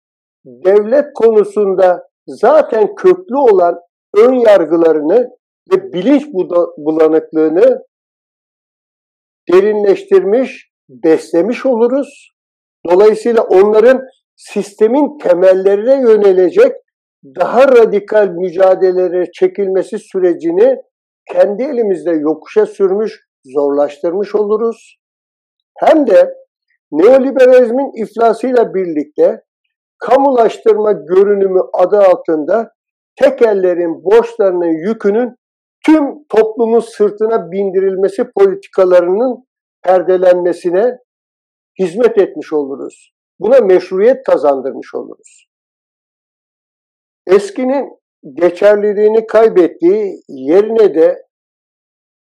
devlet 0.46 1.14
konusunda 1.14 2.08
zaten 2.28 2.96
köklü 2.96 3.38
olan 3.38 3.80
ön 4.18 4.34
yargılarını 4.34 5.30
ve 5.72 5.94
bilinç 5.94 6.26
bulanıklığını 6.78 7.84
derinleştirmiş, 9.54 10.72
beslemiş 10.90 11.66
oluruz. 11.66 12.32
Dolayısıyla 12.90 13.44
onların 13.44 14.02
sistemin 14.36 15.18
temellerine 15.18 16.02
yönelecek 16.02 16.72
daha 17.40 17.68
radikal 17.68 18.28
mücadelelere 18.28 19.32
çekilmesi 19.32 20.00
sürecini 20.00 20.78
kendi 21.32 21.64
elimizde 21.64 22.12
yokuşa 22.12 22.66
sürmüş, 22.66 23.22
zorlaştırmış 23.46 24.36
oluruz. 24.36 24.98
Hem 25.78 26.08
de 26.08 26.34
neoliberalizmin 26.92 28.04
iflasıyla 28.04 28.74
birlikte 28.74 29.42
kamulaştırma 30.00 30.92
görünümü 30.92 31.62
adı 31.74 31.98
altında 32.00 32.72
tekellerin 33.16 34.04
borçlarının 34.04 34.88
yükünün 34.88 35.36
tüm 35.86 36.28
toplumun 36.30 36.80
sırtına 36.80 37.52
bindirilmesi 37.52 38.32
politikalarının 38.38 39.46
perdelenmesine 39.84 40.98
hizmet 41.80 42.18
etmiş 42.18 42.54
oluruz. 42.54 43.12
Buna 43.40 43.60
meşruiyet 43.60 44.24
kazandırmış 44.24 44.96
oluruz. 44.96 45.48
Eskinin 47.28 48.00
geçerliliğini 48.34 49.28
kaybettiği 49.28 50.22
yerine 50.28 50.96
de 50.96 51.26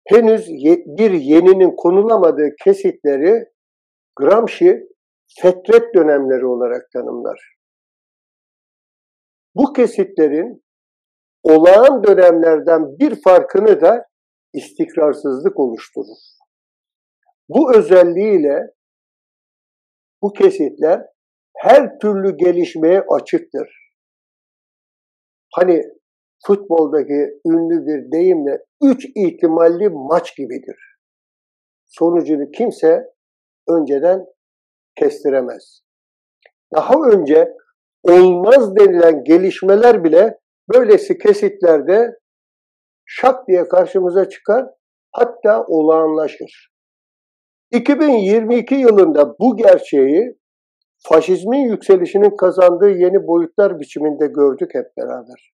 henüz 0.08 0.48
bir 0.86 1.10
yeninin 1.10 1.76
konulamadığı 1.76 2.48
kesitleri 2.64 3.44
Gramsci 4.16 4.88
fetret 5.40 5.94
dönemleri 5.94 6.46
olarak 6.46 6.90
tanımlar. 6.92 7.54
Bu 9.54 9.72
kesitlerin 9.72 10.62
olağan 11.42 12.04
dönemlerden 12.04 12.98
bir 12.98 13.22
farkını 13.22 13.80
da 13.80 14.06
istikrarsızlık 14.52 15.60
oluşturur. 15.60 16.18
Bu 17.48 17.74
özelliğiyle 17.76 18.74
bu 20.22 20.32
kesitler 20.32 21.06
her 21.56 21.98
türlü 21.98 22.36
gelişmeye 22.36 23.04
açıktır. 23.08 23.92
Hani 25.54 25.82
futboldaki 26.46 27.40
ünlü 27.46 27.86
bir 27.86 28.12
deyimle 28.12 28.64
üç 28.82 29.06
ihtimalli 29.14 29.88
maç 29.88 30.36
gibidir. 30.36 30.76
Sonucunu 31.86 32.50
kimse 32.50 33.14
önceden 33.68 34.26
kestiremez. 34.96 35.80
Daha 36.74 36.94
önce 37.12 37.52
olmaz 38.02 38.76
denilen 38.76 39.24
gelişmeler 39.24 40.04
bile 40.04 40.38
böylesi 40.74 41.18
kesitlerde 41.18 42.18
şak 43.04 43.48
diye 43.48 43.68
karşımıza 43.68 44.28
çıkar, 44.28 44.66
hatta 45.12 45.64
olağanlaşır. 45.64 46.70
2022 47.72 48.74
yılında 48.74 49.38
bu 49.38 49.56
gerçeği 49.56 50.36
faşizmin 51.08 51.70
yükselişinin 51.70 52.36
kazandığı 52.36 52.90
yeni 52.90 53.26
boyutlar 53.26 53.80
biçiminde 53.80 54.26
gördük 54.26 54.70
hep 54.74 54.86
beraber. 54.96 55.52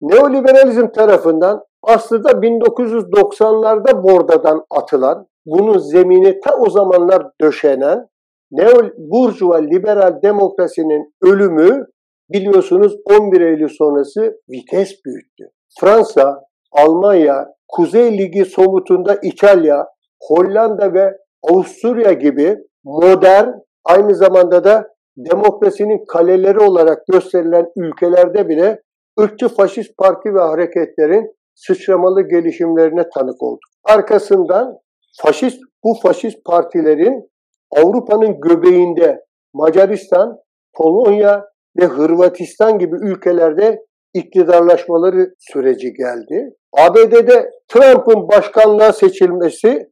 Neoliberalizm 0.00 0.88
tarafından 0.88 1.64
aslında 1.82 2.30
1990'larda 2.30 4.02
bordadan 4.02 4.64
atılan, 4.70 5.26
bunun 5.46 5.78
zemini 5.78 6.40
ta 6.40 6.56
o 6.56 6.70
zamanlar 6.70 7.26
döşenen 7.40 8.08
neo 8.50 8.90
burjuva 8.98 9.56
liberal 9.56 10.22
demokrasinin 10.22 11.14
ölümü 11.22 11.86
biliyorsunuz 12.30 12.96
11 13.04 13.40
Eylül 13.40 13.68
sonrası 13.68 14.40
vites 14.50 15.04
büyüttü. 15.04 15.50
Fransa, 15.80 16.40
Almanya, 16.72 17.46
Kuzey 17.68 18.18
Ligi 18.18 18.44
somutunda 18.44 19.18
İtalya, 19.22 19.86
Hollanda 20.20 20.94
ve 20.94 21.16
Avusturya 21.42 22.12
gibi 22.12 22.56
modern 22.84 23.48
aynı 23.84 24.14
zamanda 24.14 24.64
da 24.64 24.88
demokrasinin 25.16 26.04
kaleleri 26.08 26.58
olarak 26.58 27.06
gösterilen 27.12 27.66
ülkelerde 27.76 28.48
bile 28.48 28.82
ırkçı 29.20 29.48
faşist 29.48 29.96
parti 29.98 30.34
ve 30.34 30.40
hareketlerin 30.40 31.34
sıçramalı 31.54 32.28
gelişimlerine 32.28 33.08
tanık 33.08 33.42
olduk. 33.42 33.60
Arkasından 33.84 34.78
faşist 35.22 35.60
bu 35.84 35.94
faşist 36.02 36.44
partilerin 36.44 37.30
Avrupa'nın 37.70 38.40
göbeğinde 38.40 39.24
Macaristan, 39.54 40.38
Polonya 40.76 41.44
ve 41.76 41.84
Hırvatistan 41.84 42.78
gibi 42.78 42.96
ülkelerde 42.96 43.84
iktidarlaşmaları 44.14 45.34
süreci 45.38 45.92
geldi. 45.92 46.54
ABD'de 46.72 47.50
Trump'ın 47.68 48.28
başkanlığa 48.28 48.92
seçilmesi 48.92 49.90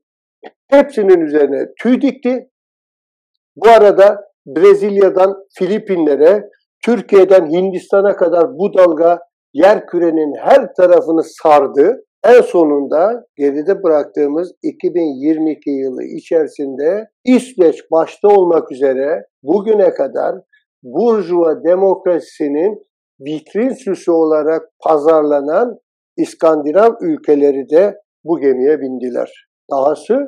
hepsinin 0.68 1.20
üzerine 1.20 1.66
tüy 1.82 2.00
dikti. 2.00 2.48
Bu 3.56 3.68
arada 3.68 4.24
Brezilya'dan 4.46 5.36
Filipinlere, 5.58 6.48
Türkiye'den 6.84 7.50
Hindistan'a 7.50 8.16
kadar 8.16 8.58
bu 8.58 8.74
dalga 8.74 9.18
yer 9.54 9.86
kürenin 9.86 10.34
her 10.38 10.74
tarafını 10.74 11.22
sardı. 11.24 12.04
En 12.24 12.40
sonunda 12.40 13.24
geride 13.36 13.82
bıraktığımız 13.82 14.52
2022 14.62 15.70
yılı 15.70 16.04
içerisinde 16.04 17.08
İsveç 17.24 17.90
başta 17.90 18.28
olmak 18.28 18.72
üzere 18.72 19.26
bugüne 19.42 19.94
kadar 19.94 20.34
Burjuva 20.82 21.64
demokrasisinin 21.64 22.82
vitrin 23.20 23.74
süsü 23.74 24.10
olarak 24.10 24.62
pazarlanan 24.80 25.78
İskandinav 26.16 26.92
ülkeleri 27.00 27.68
de 27.70 28.00
bu 28.24 28.40
gemiye 28.40 28.80
bindiler. 28.80 29.46
Dahası 29.70 30.18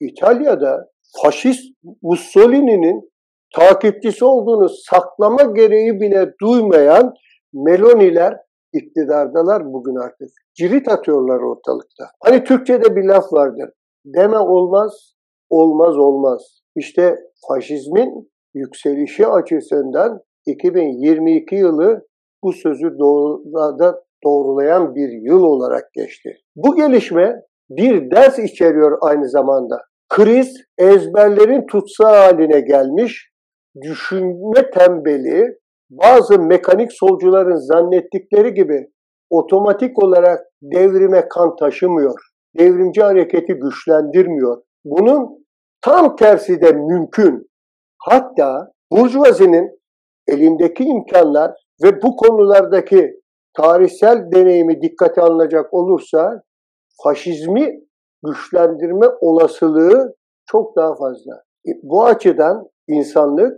İtalya'da 0.00 0.88
faşist 1.22 1.74
Mussolini'nin 2.02 3.12
takipçisi 3.54 4.24
olduğunu 4.24 4.68
saklama 4.68 5.42
gereği 5.42 6.00
bile 6.00 6.32
duymayan 6.40 7.14
Meloniler 7.54 8.36
iktidardalar 8.72 9.72
bugün 9.72 9.94
artık. 9.94 10.28
Cirit 10.54 10.88
atıyorlar 10.88 11.40
ortalıkta. 11.40 12.04
Hani 12.24 12.44
Türkçe'de 12.44 12.96
bir 12.96 13.04
laf 13.04 13.32
vardır. 13.32 13.70
Deme 14.04 14.38
olmaz, 14.38 15.14
olmaz 15.50 15.98
olmaz. 15.98 16.62
İşte 16.76 17.16
faşizmin 17.48 18.31
yükselişi 18.54 19.26
açısından 19.26 20.20
2022 20.46 21.54
yılı 21.54 22.06
bu 22.42 22.52
sözü 22.52 22.98
doğruda 22.98 24.02
doğrulayan 24.24 24.94
bir 24.94 25.08
yıl 25.08 25.42
olarak 25.42 25.92
geçti. 25.92 26.36
Bu 26.56 26.76
gelişme 26.76 27.42
bir 27.70 28.10
ders 28.10 28.38
içeriyor 28.38 28.98
aynı 29.00 29.28
zamanda. 29.28 29.80
Kriz 30.08 30.56
ezberlerin 30.78 31.66
tutsağı 31.66 32.16
haline 32.16 32.60
gelmiş, 32.60 33.30
düşünme 33.82 34.70
tembeli, 34.70 35.58
bazı 35.90 36.38
mekanik 36.38 36.92
solcuların 36.92 37.56
zannettikleri 37.56 38.54
gibi 38.54 38.86
otomatik 39.30 40.02
olarak 40.02 40.40
devrime 40.62 41.28
kan 41.28 41.56
taşımıyor. 41.56 42.14
Devrimci 42.58 43.02
hareketi 43.02 43.52
güçlendirmiyor. 43.52 44.62
Bunun 44.84 45.44
tam 45.80 46.16
tersi 46.16 46.60
de 46.60 46.72
mümkün. 46.72 47.51
Hatta 48.08 48.72
Burjuvazi'nin 48.92 49.80
elindeki 50.28 50.84
imkanlar 50.84 51.52
ve 51.82 52.02
bu 52.02 52.16
konulardaki 52.16 53.20
tarihsel 53.56 54.32
deneyimi 54.34 54.82
dikkate 54.82 55.20
alınacak 55.20 55.74
olursa 55.74 56.42
faşizmi 57.02 57.80
güçlendirme 58.24 59.06
olasılığı 59.20 60.14
çok 60.46 60.76
daha 60.76 60.94
fazla. 60.94 61.42
E, 61.66 61.70
bu 61.82 62.04
açıdan 62.04 62.68
insanlık 62.88 63.56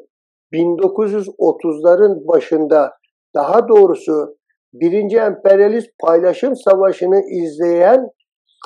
1930'ların 0.52 2.28
başında 2.28 2.92
daha 3.34 3.68
doğrusu 3.68 4.36
birinci 4.72 5.16
emperyalist 5.16 5.90
paylaşım 6.00 6.56
savaşını 6.56 7.20
izleyen 7.20 8.08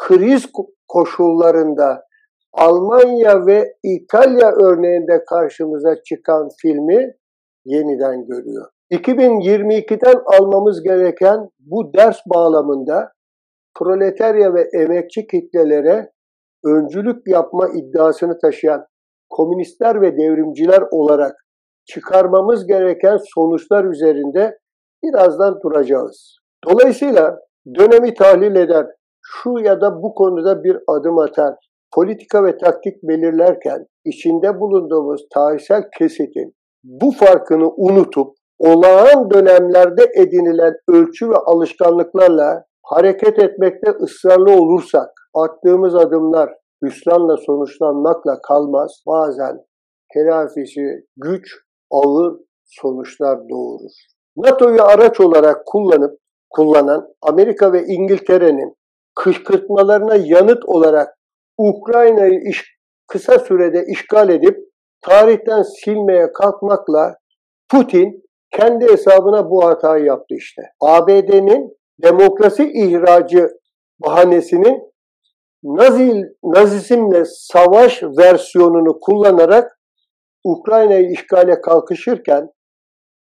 kriz 0.00 0.46
koşullarında 0.88 2.08
Almanya 2.52 3.46
ve 3.46 3.74
İtalya 3.82 4.52
örneğinde 4.52 5.24
karşımıza 5.24 6.02
çıkan 6.02 6.48
filmi 6.62 7.14
yeniden 7.64 8.26
görüyor. 8.26 8.66
2022'den 8.90 10.22
almamız 10.26 10.82
gereken 10.82 11.48
bu 11.58 11.92
ders 11.94 12.18
bağlamında 12.26 13.12
proletarya 13.78 14.54
ve 14.54 14.68
emekçi 14.72 15.26
kitlelere 15.26 16.12
öncülük 16.64 17.28
yapma 17.28 17.68
iddiasını 17.68 18.38
taşıyan 18.38 18.87
komünistler 19.30 20.00
ve 20.00 20.16
devrimciler 20.16 20.82
olarak 20.90 21.37
çıkarmamız 21.87 22.66
gereken 22.66 23.18
sonuçlar 23.34 23.84
üzerinde 23.84 24.58
birazdan 25.04 25.61
duracağız. 25.62 26.38
Dolayısıyla 26.68 27.38
dönemi 27.78 28.14
tahlil 28.14 28.56
eder, 28.56 28.87
şu 29.22 29.50
ya 29.58 29.80
da 29.80 30.02
bu 30.02 30.14
konuda 30.14 30.64
bir 30.64 30.78
adım 30.88 31.18
atar, 31.18 31.54
politika 31.94 32.44
ve 32.44 32.59
taktik 32.59 33.03
belirlerken 33.03 33.87
içinde 34.05 34.61
bulunduğumuz 34.61 35.27
tarihsel 35.35 35.83
kesitin 35.98 36.55
bu 36.85 37.11
farkını 37.11 37.70
unutup 37.77 38.29
olağan 38.59 39.31
dönemlerde 39.31 40.07
edinilen 40.14 40.74
ölçü 40.88 41.31
ve 41.31 41.37
alışkanlıklarla 41.37 42.64
hareket 42.83 43.38
etmekte 43.38 43.90
ısrarlı 43.90 44.53
olursak 44.53 45.11
attığımız 45.35 45.94
adımlar 45.94 46.51
hüsranla 46.85 47.37
sonuçlanmakla 47.37 48.40
kalmaz. 48.48 49.03
Bazen 49.07 49.59
telafisi 50.14 51.07
güç, 51.16 51.55
ağır 51.90 52.37
sonuçlar 52.64 53.38
doğurur. 53.48 53.92
NATO'yu 54.37 54.83
araç 54.83 55.20
olarak 55.20 55.66
kullanıp 55.66 56.18
kullanan 56.51 57.09
Amerika 57.22 57.72
ve 57.72 57.85
İngiltere'nin 57.85 58.74
kışkırtmalarına 59.14 60.14
yanıt 60.14 60.64
olarak 60.64 61.17
Ukrayna'yı 61.59 62.40
iş, 62.49 62.79
kısa 63.07 63.38
sürede 63.38 63.85
işgal 63.88 64.29
edip 64.29 64.59
tarihten 65.01 65.62
silmeye 65.62 66.33
kalkmakla 66.33 67.16
Putin 67.71 68.23
kendi 68.51 68.92
hesabına 68.92 69.51
bu 69.51 69.64
hatayı 69.64 70.05
yaptı 70.05 70.35
işte. 70.35 70.62
ABD'nin 70.81 71.79
demokrasi 72.03 72.73
ihracı 72.73 73.49
bahanesinin 74.01 74.88
Nazi, 75.64 76.23
Nazizmle 76.44 77.23
savaş 77.27 78.03
versiyonunu 78.03 78.99
kullanarak 79.01 79.79
Ukrayna'yı 80.44 81.11
işgale 81.11 81.61
kalkışırken 81.61 82.49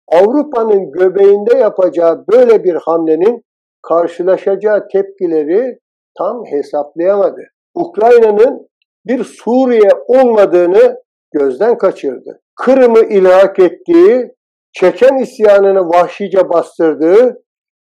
Avrupa'nın 0.08 0.92
göbeğinde 0.92 1.56
yapacağı 1.56 2.24
böyle 2.32 2.64
bir 2.64 2.74
hamlenin 2.74 3.44
karşılaşacağı 3.82 4.88
tepkileri 4.88 5.78
tam 6.18 6.44
hesaplayamadı. 6.44 7.40
Ukrayna'nın 7.78 8.68
bir 9.06 9.24
Suriye 9.24 9.90
olmadığını 10.06 11.02
gözden 11.32 11.78
kaçırdı. 11.78 12.40
Kırım'ı 12.56 13.00
ilhak 13.00 13.58
ettiği, 13.58 14.34
Çeçen 14.72 15.16
isyanını 15.16 15.88
vahşice 15.88 16.48
bastırdığı, 16.48 17.42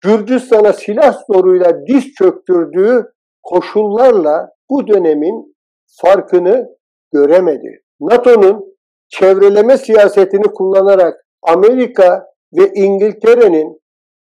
Gürcistan'a 0.02 0.74
silah 0.74 1.18
zoruyla 1.32 1.88
diz 1.88 2.14
çöktürdüğü 2.14 3.14
koşullarla 3.44 4.50
bu 4.70 4.88
dönemin 4.88 5.56
farkını 6.02 6.68
göremedi. 7.14 7.84
NATO'nun 8.00 8.78
çevreleme 9.10 9.78
siyasetini 9.78 10.44
kullanarak 10.44 11.26
Amerika 11.42 12.26
ve 12.54 12.72
İngiltere'nin 12.74 13.82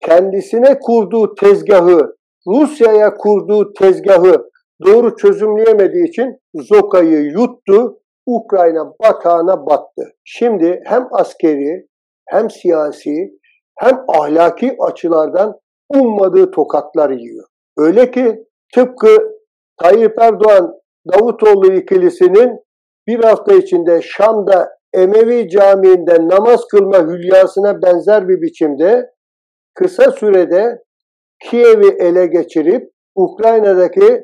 kendisine 0.01 0.79
kurduğu 0.79 1.35
tezgahı, 1.35 2.17
Rusya'ya 2.47 3.15
kurduğu 3.15 3.73
tezgahı 3.73 4.51
doğru 4.85 5.17
çözümleyemediği 5.17 6.09
için 6.09 6.41
Zoka'yı 6.55 7.21
yuttu, 7.21 7.99
Ukrayna 8.27 8.93
batağına 9.03 9.67
battı. 9.67 10.03
Şimdi 10.25 10.81
hem 10.85 11.09
askeri 11.13 11.87
hem 12.29 12.51
siyasi 12.51 13.39
hem 13.79 14.05
ahlaki 14.09 14.77
açılardan 14.81 15.59
ummadığı 15.89 16.51
tokatlar 16.51 17.11
yiyor. 17.11 17.45
Öyle 17.77 18.11
ki 18.11 18.45
tıpkı 18.75 19.37
Tayyip 19.83 20.19
Erdoğan 20.19 20.75
Davutoğlu 21.13 21.73
ikilisinin 21.73 22.61
bir 23.07 23.25
hafta 23.25 23.55
içinde 23.55 24.03
Şam'da 24.03 24.77
Emevi 24.93 25.49
Camii'nde 25.49 26.29
namaz 26.29 26.65
kılma 26.71 26.99
hülyasına 26.99 27.83
benzer 27.83 28.29
bir 28.29 28.43
biçimde 28.43 29.11
kısa 29.75 30.11
sürede 30.11 30.83
Kiev'i 31.43 31.89
ele 31.89 32.27
geçirip 32.27 32.91
Ukrayna'daki 33.15 34.23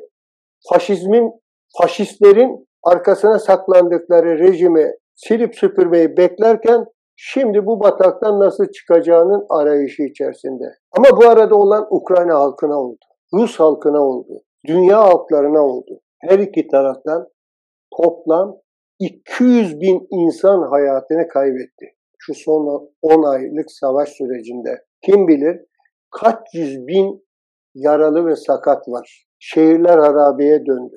faşizmin, 0.69 1.31
faşistlerin 1.77 2.67
arkasına 2.83 3.39
saklandıkları 3.39 4.39
rejimi 4.39 4.91
silip 5.15 5.55
süpürmeyi 5.55 6.17
beklerken 6.17 6.85
şimdi 7.15 7.65
bu 7.65 7.79
bataktan 7.79 8.39
nasıl 8.39 8.65
çıkacağının 8.71 9.45
arayışı 9.49 10.03
içerisinde. 10.03 10.63
Ama 10.91 11.21
bu 11.21 11.25
arada 11.25 11.55
olan 11.55 11.87
Ukrayna 11.89 12.39
halkına 12.39 12.79
oldu. 12.79 13.05
Rus 13.33 13.59
halkına 13.59 14.01
oldu. 14.01 14.43
Dünya 14.67 14.99
halklarına 14.99 15.61
oldu. 15.61 15.99
Her 16.19 16.39
iki 16.39 16.67
taraftan 16.67 17.27
toplam 17.97 18.57
200 18.99 19.81
bin 19.81 20.07
insan 20.11 20.61
hayatını 20.69 21.27
kaybetti. 21.27 21.95
Şu 22.17 22.33
son 22.33 22.91
10 23.01 23.23
aylık 23.23 23.71
savaş 23.71 24.09
sürecinde. 24.09 24.85
Kim 25.01 25.27
bilir 25.27 25.65
kaç 26.11 26.39
yüz 26.53 26.87
bin 26.87 27.25
yaralı 27.75 28.25
ve 28.25 28.35
sakat 28.35 28.87
var. 28.87 29.25
Şehirler 29.45 29.97
harabeye 29.97 30.65
döndü. 30.65 30.95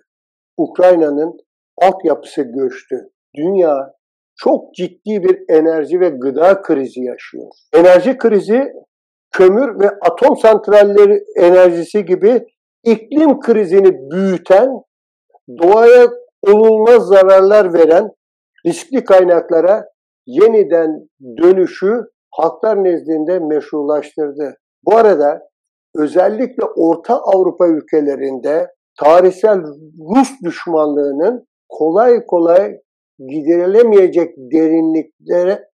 Ukrayna'nın 0.56 1.38
altyapısı 1.82 2.42
göçtü. 2.42 3.10
Dünya 3.36 3.92
çok 4.36 4.74
ciddi 4.74 5.22
bir 5.22 5.44
enerji 5.48 6.00
ve 6.00 6.08
gıda 6.08 6.62
krizi 6.62 7.00
yaşıyor. 7.00 7.50
Enerji 7.74 8.18
krizi 8.18 8.72
kömür 9.32 9.80
ve 9.80 9.90
atom 9.90 10.36
santralleri 10.36 11.24
enerjisi 11.36 12.04
gibi 12.04 12.46
iklim 12.84 13.40
krizini 13.40 14.10
büyüten, 14.10 14.70
doğaya 15.62 16.06
olulmaz 16.42 17.06
zararlar 17.06 17.74
veren 17.74 18.10
riskli 18.66 19.04
kaynaklara 19.04 19.84
yeniden 20.26 21.08
dönüşü 21.42 22.00
halklar 22.30 22.84
nezdinde 22.84 23.38
meşrulaştırdı. 23.38 24.56
Bu 24.84 24.96
arada 24.96 25.42
özellikle 25.98 26.64
Orta 26.64 27.20
Avrupa 27.20 27.66
ülkelerinde 27.68 28.74
tarihsel 28.98 29.60
Rus 29.98 30.30
düşmanlığının 30.44 31.46
kolay 31.68 32.26
kolay 32.26 32.80
giderilemeyecek 33.18 34.36
derinliklere 34.36 35.68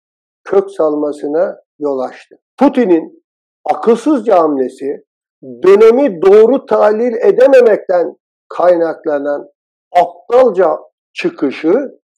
kök 0.43 0.71
salmasına 0.71 1.57
yol 1.79 1.99
açtı. 1.99 2.35
Putin'in 2.59 3.23
akılsızca 3.65 4.39
hamlesi 4.39 5.03
dönemi 5.43 6.21
doğru 6.21 6.65
tahlil 6.65 7.13
edememekten 7.13 8.15
kaynaklanan 8.49 9.49
aptalca 9.91 10.77
çıkışı 11.13 11.73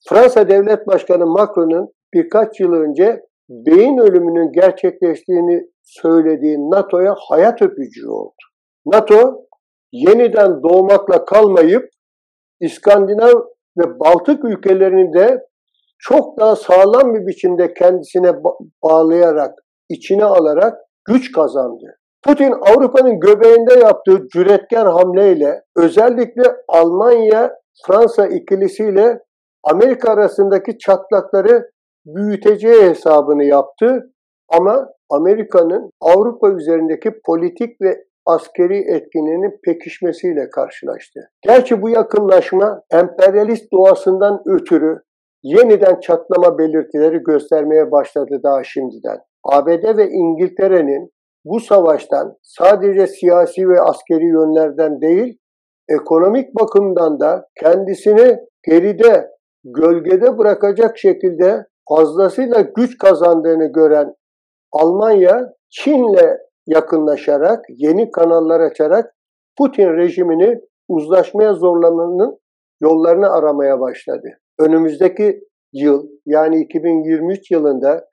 Fransa 0.09 0.49
Devlet 0.49 0.87
Başkanı 0.87 1.25
Macron'un 1.25 1.93
birkaç 2.13 2.59
yıl 2.59 2.73
önce 2.73 3.21
beyin 3.49 3.97
ölümünün 3.97 4.51
gerçekleştiğini 4.51 5.63
söylediği 5.83 6.57
NATO'ya 6.57 7.15
hayat 7.29 7.61
öpücüğü 7.61 8.09
oldu. 8.09 8.33
NATO 8.85 9.45
yeniden 9.91 10.63
doğmakla 10.63 11.25
kalmayıp 11.25 11.89
İskandinav 12.59 13.41
ve 13.77 13.99
Baltık 13.99 14.45
ülkelerini 14.45 15.13
de 15.13 15.47
çok 15.99 16.39
daha 16.39 16.55
sağlam 16.55 17.13
bir 17.13 17.27
biçimde 17.27 17.73
kendisine 17.73 18.33
bağlayarak, 18.83 19.51
içine 19.89 20.25
alarak 20.25 20.77
güç 21.05 21.31
kazandı. 21.31 21.97
Putin 22.23 22.51
Avrupa'nın 22.51 23.19
göbeğinde 23.19 23.73
yaptığı 23.73 24.27
cüretkar 24.33 24.87
hamleyle 24.87 25.61
özellikle 25.77 26.43
Almanya 26.67 27.51
Fransa 27.85 28.27
ikilisiyle 28.27 29.19
Amerika 29.63 30.11
arasındaki 30.11 30.77
çatlakları 30.77 31.71
büyüteceği 32.05 32.81
hesabını 32.81 33.43
yaptı. 33.43 34.09
Ama 34.49 34.89
Amerika'nın 35.09 35.89
Avrupa 36.01 36.51
üzerindeki 36.51 37.21
politik 37.25 37.81
ve 37.81 38.03
askeri 38.25 38.77
etkinliğinin 38.77 39.59
pekişmesiyle 39.63 40.49
karşılaştı. 40.49 41.19
Gerçi 41.41 41.81
bu 41.81 41.89
yakınlaşma 41.89 42.81
emperyalist 42.91 43.71
doğasından 43.71 44.41
ötürü 44.45 45.01
yeniden 45.43 45.99
çatlama 45.99 46.57
belirtileri 46.57 47.17
göstermeye 47.17 47.91
başladı 47.91 48.39
daha 48.43 48.63
şimdiden. 48.63 49.17
ABD 49.43 49.97
ve 49.97 50.09
İngiltere'nin 50.09 51.11
bu 51.45 51.59
savaştan 51.59 52.37
sadece 52.41 53.07
siyasi 53.07 53.69
ve 53.69 53.81
askeri 53.81 54.25
yönlerden 54.25 55.01
değil, 55.01 55.37
ekonomik 55.89 56.55
bakımdan 56.55 57.19
da 57.19 57.47
kendisini 57.59 58.39
geride, 58.67 59.29
gölgede 59.63 60.37
bırakacak 60.37 60.97
şekilde 60.97 61.65
fazlasıyla 61.89 62.61
güç 62.61 62.97
kazandığını 62.97 63.65
gören 63.65 64.15
Almanya, 64.71 65.53
Çin'le 65.69 66.37
yakınlaşarak, 66.67 67.65
yeni 67.69 68.11
kanallar 68.11 68.59
açarak 68.59 69.15
Putin 69.57 69.97
rejimini 69.97 70.59
uzlaşmaya 70.87 71.53
zorlamanın 71.53 72.39
yollarını 72.81 73.29
aramaya 73.29 73.79
başladı. 73.79 74.27
Önümüzdeki 74.59 75.39
yıl 75.73 76.07
yani 76.25 76.61
2023 76.61 77.51
yılında 77.51 78.05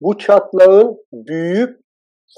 bu 0.00 0.18
çatlağın 0.18 0.96
büyüyüp 1.12 1.80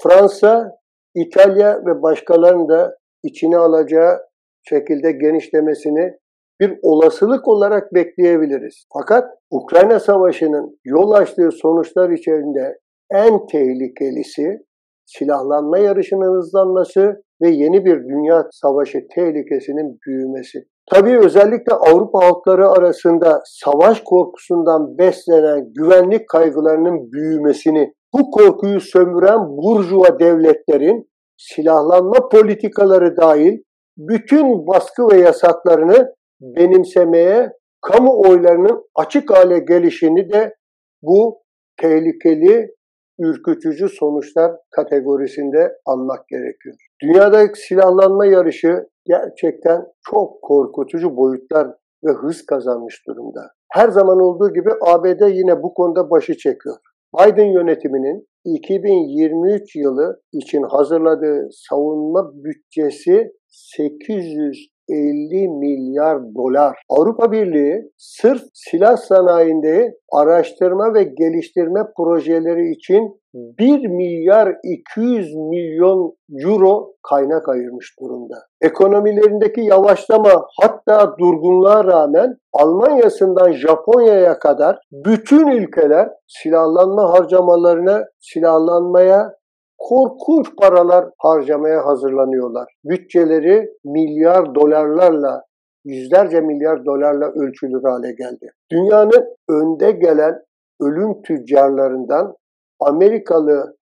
Fransa, 0.03 0.77
İtalya 1.15 1.85
ve 1.85 2.01
başkalarının 2.01 2.69
da 2.69 2.97
içine 3.23 3.57
alacağı 3.57 4.27
şekilde 4.69 5.11
genişlemesini 5.11 6.17
bir 6.61 6.79
olasılık 6.81 7.47
olarak 7.47 7.93
bekleyebiliriz. 7.93 8.85
Fakat 8.93 9.23
Ukrayna 9.51 9.99
Savaşı'nın 9.99 10.79
yol 10.85 11.11
açtığı 11.11 11.51
sonuçlar 11.51 12.09
içerisinde 12.09 12.79
en 13.11 13.45
tehlikelisi 13.45 14.59
silahlanma 15.05 15.77
yarışının 15.77 16.37
hızlanması 16.37 17.23
ve 17.41 17.49
yeni 17.49 17.85
bir 17.85 18.03
dünya 18.03 18.47
savaşı 18.51 19.07
tehlikesinin 19.15 19.99
büyümesi. 20.07 20.63
Tabii 20.91 21.19
özellikle 21.19 21.73
Avrupa 21.73 22.25
halkları 22.25 22.69
arasında 22.69 23.41
savaş 23.45 24.01
korkusundan 24.03 24.97
beslenen 24.97 25.73
güvenlik 25.73 26.29
kaygılarının 26.29 27.11
büyümesini, 27.11 27.93
bu 28.13 28.31
korkuyu 28.31 28.81
sömüren 28.81 29.39
burjuva 29.39 30.19
devletlerin 30.19 31.09
silahlanma 31.37 32.29
politikaları 32.29 33.17
dahil 33.17 33.57
bütün 33.97 34.67
baskı 34.67 35.07
ve 35.11 35.17
yasaklarını 35.17 36.16
benimsemeye 36.41 37.51
kamuoylarının 37.81 38.83
açık 38.95 39.31
hale 39.31 39.59
gelişini 39.59 40.29
de 40.29 40.55
bu 41.01 41.41
tehlikeli, 41.81 42.75
ürkütücü 43.19 43.89
sonuçlar 43.89 44.51
kategorisinde 44.71 45.77
almak 45.85 46.27
gerekiyor. 46.27 46.75
Dünyadaki 47.01 47.59
silahlanma 47.59 48.25
yarışı 48.25 48.87
gerçekten 49.05 49.85
çok 50.11 50.41
korkutucu 50.41 51.17
boyutlar 51.17 51.67
ve 52.03 52.11
hız 52.11 52.45
kazanmış 52.45 53.07
durumda. 53.07 53.41
Her 53.71 53.89
zaman 53.89 54.19
olduğu 54.19 54.53
gibi 54.53 54.69
ABD 54.81 55.21
yine 55.29 55.63
bu 55.63 55.73
konuda 55.73 56.09
başı 56.09 56.37
çekiyor. 56.37 56.77
Biden 57.17 57.45
yönetiminin 57.45 58.27
2023 58.45 59.75
yılı 59.75 60.21
için 60.33 60.63
hazırladığı 60.63 61.47
savunma 61.51 62.31
bütçesi 62.33 63.31
800 63.47 64.69
50 64.89 65.47
milyar 65.47 66.35
dolar. 66.35 66.77
Avrupa 66.89 67.31
Birliği 67.31 67.91
sırf 67.97 68.41
silah 68.53 68.97
sanayinde 68.97 69.95
araştırma 70.11 70.93
ve 70.93 71.03
geliştirme 71.03 71.81
projeleri 71.97 72.71
için 72.71 73.19
1 73.33 73.87
milyar 73.87 74.55
200 74.63 75.35
milyon 75.35 76.13
euro 76.43 76.93
kaynak 77.09 77.49
ayırmış 77.49 77.95
durumda. 78.01 78.35
Ekonomilerindeki 78.61 79.61
yavaşlama 79.61 80.45
hatta 80.61 81.15
durgunluğa 81.19 81.83
rağmen 81.85 82.37
Almanya'sından 82.53 83.51
Japonya'ya 83.51 84.39
kadar 84.39 84.79
bütün 84.91 85.47
ülkeler 85.47 86.09
silahlanma 86.27 87.13
harcamalarına, 87.13 88.05
silahlanmaya 88.19 89.33
korkunç 89.77 90.55
paralar 90.57 91.05
harcamaya 91.17 91.85
hazırlanıyorlar. 91.85 92.73
Bütçeleri 92.83 93.69
milyar 93.85 94.55
dolarlarla, 94.55 95.43
yüzlerce 95.85 96.41
milyar 96.41 96.85
dolarla 96.85 97.25
ölçülür 97.25 97.83
hale 97.83 98.11
geldi. 98.11 98.51
Dünyanın 98.71 99.35
önde 99.49 99.91
gelen 99.91 100.43
ölüm 100.81 101.21
tüccarlarından 101.21 102.35
Amerikalı 102.79 103.77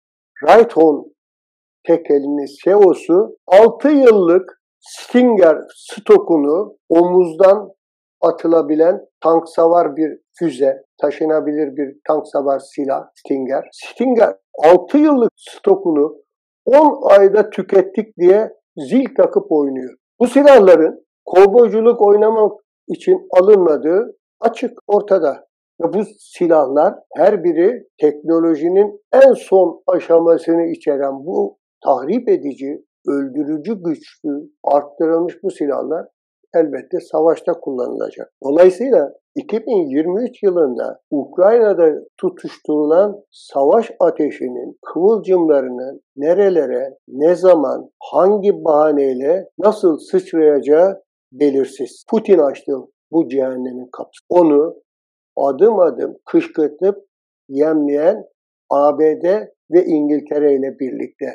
Raytheon 0.47 1.13
tekelinin 1.84 2.47
CEO'su 2.63 3.38
6 3.47 3.89
yıllık 3.89 4.62
Stinger 4.79 5.58
stokunu 5.75 6.77
omuzdan 6.89 7.71
atılabilen 8.21 9.01
tank 9.23 9.49
savar 9.49 9.95
bir 9.95 10.19
füze, 10.39 10.84
taşınabilir 11.01 11.77
bir 11.77 11.99
tank 12.08 12.27
savar 12.27 12.60
silah 12.60 13.08
Stinger. 13.15 13.69
Stinger 13.71 14.36
6 14.63 14.97
yıllık 14.97 15.31
stokunu 15.36 16.15
10 16.65 17.19
ayda 17.19 17.49
tükettik 17.49 18.17
diye 18.17 18.51
zil 18.77 19.05
takıp 19.17 19.51
oynuyor. 19.51 19.95
Bu 20.19 20.27
silahların 20.27 21.05
kovboyculuk 21.25 22.01
oynamak 22.01 22.51
için 22.88 23.27
alınmadığı 23.39 24.17
açık 24.39 24.79
ortada. 24.88 25.45
Ve 25.81 25.93
bu 25.93 26.03
silahlar 26.19 26.93
her 27.15 27.43
biri 27.43 27.88
teknolojinin 28.01 29.01
en 29.13 29.34
son 29.34 29.84
aşamasını 29.88 30.65
içeren 30.65 31.25
bu 31.25 31.58
tahrip 31.84 32.29
edici, 32.29 32.86
öldürücü 33.08 33.84
güçlü, 33.84 34.51
arttırılmış 34.63 35.43
bu 35.43 35.51
silahlar 35.51 36.08
elbette 36.55 36.99
savaşta 36.99 37.53
kullanılacak. 37.53 38.31
Dolayısıyla 38.43 39.13
2023 39.36 40.43
yılında 40.43 41.00
Ukrayna'da 41.12 42.06
tutuşturulan 42.17 43.24
savaş 43.32 43.91
ateşinin 44.00 44.78
kıvılcımlarının 44.82 46.02
nerelere, 46.17 46.98
ne 47.08 47.36
zaman, 47.36 47.89
hangi 48.00 48.63
bahaneyle 48.63 49.50
nasıl 49.60 49.98
sıçrayacağı 49.98 51.02
belirsiz. 51.32 52.06
Putin 52.10 52.39
açtı 52.39 52.74
bu 53.12 53.30
cehennemin 53.30 53.89
kapısı. 53.91 54.26
Onu 54.30 54.76
adım 55.38 55.80
adım 55.80 56.17
kışkırtıp 56.26 57.06
yemleyen 57.50 58.26
ABD 58.69 59.24
ve 59.71 59.86
İngiltere 59.86 60.54
ile 60.54 60.80
birlikte, 60.80 61.26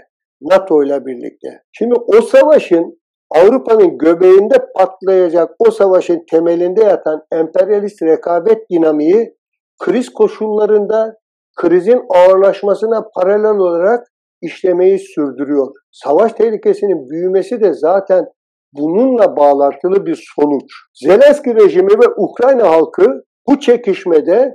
NATO 0.42 0.82
ile 0.84 1.06
birlikte. 1.06 1.62
Şimdi 1.72 1.94
o 1.94 2.22
savaşın 2.22 2.99
Avrupa'nın 3.30 3.98
göbeğinde 3.98 4.54
patlayacak 4.76 5.50
o 5.58 5.70
savaşın 5.70 6.24
temelinde 6.30 6.84
yatan 6.84 7.22
emperyalist 7.32 8.02
rekabet 8.02 8.70
dinamiği 8.70 9.34
kriz 9.78 10.08
koşullarında 10.08 11.16
krizin 11.56 12.02
ağırlaşmasına 12.14 13.08
paralel 13.14 13.56
olarak 13.56 14.06
işlemeyi 14.42 14.98
sürdürüyor. 14.98 15.66
Savaş 15.90 16.32
tehlikesinin 16.32 17.10
büyümesi 17.10 17.60
de 17.60 17.72
zaten 17.72 18.24
bununla 18.72 19.36
bağlantılı 19.36 20.06
bir 20.06 20.24
sonuç. 20.36 20.72
Zelenski 20.94 21.54
rejimi 21.54 21.92
ve 21.92 22.08
Ukrayna 22.16 22.70
halkı 22.70 23.22
bu 23.48 23.60
çekişmede 23.60 24.52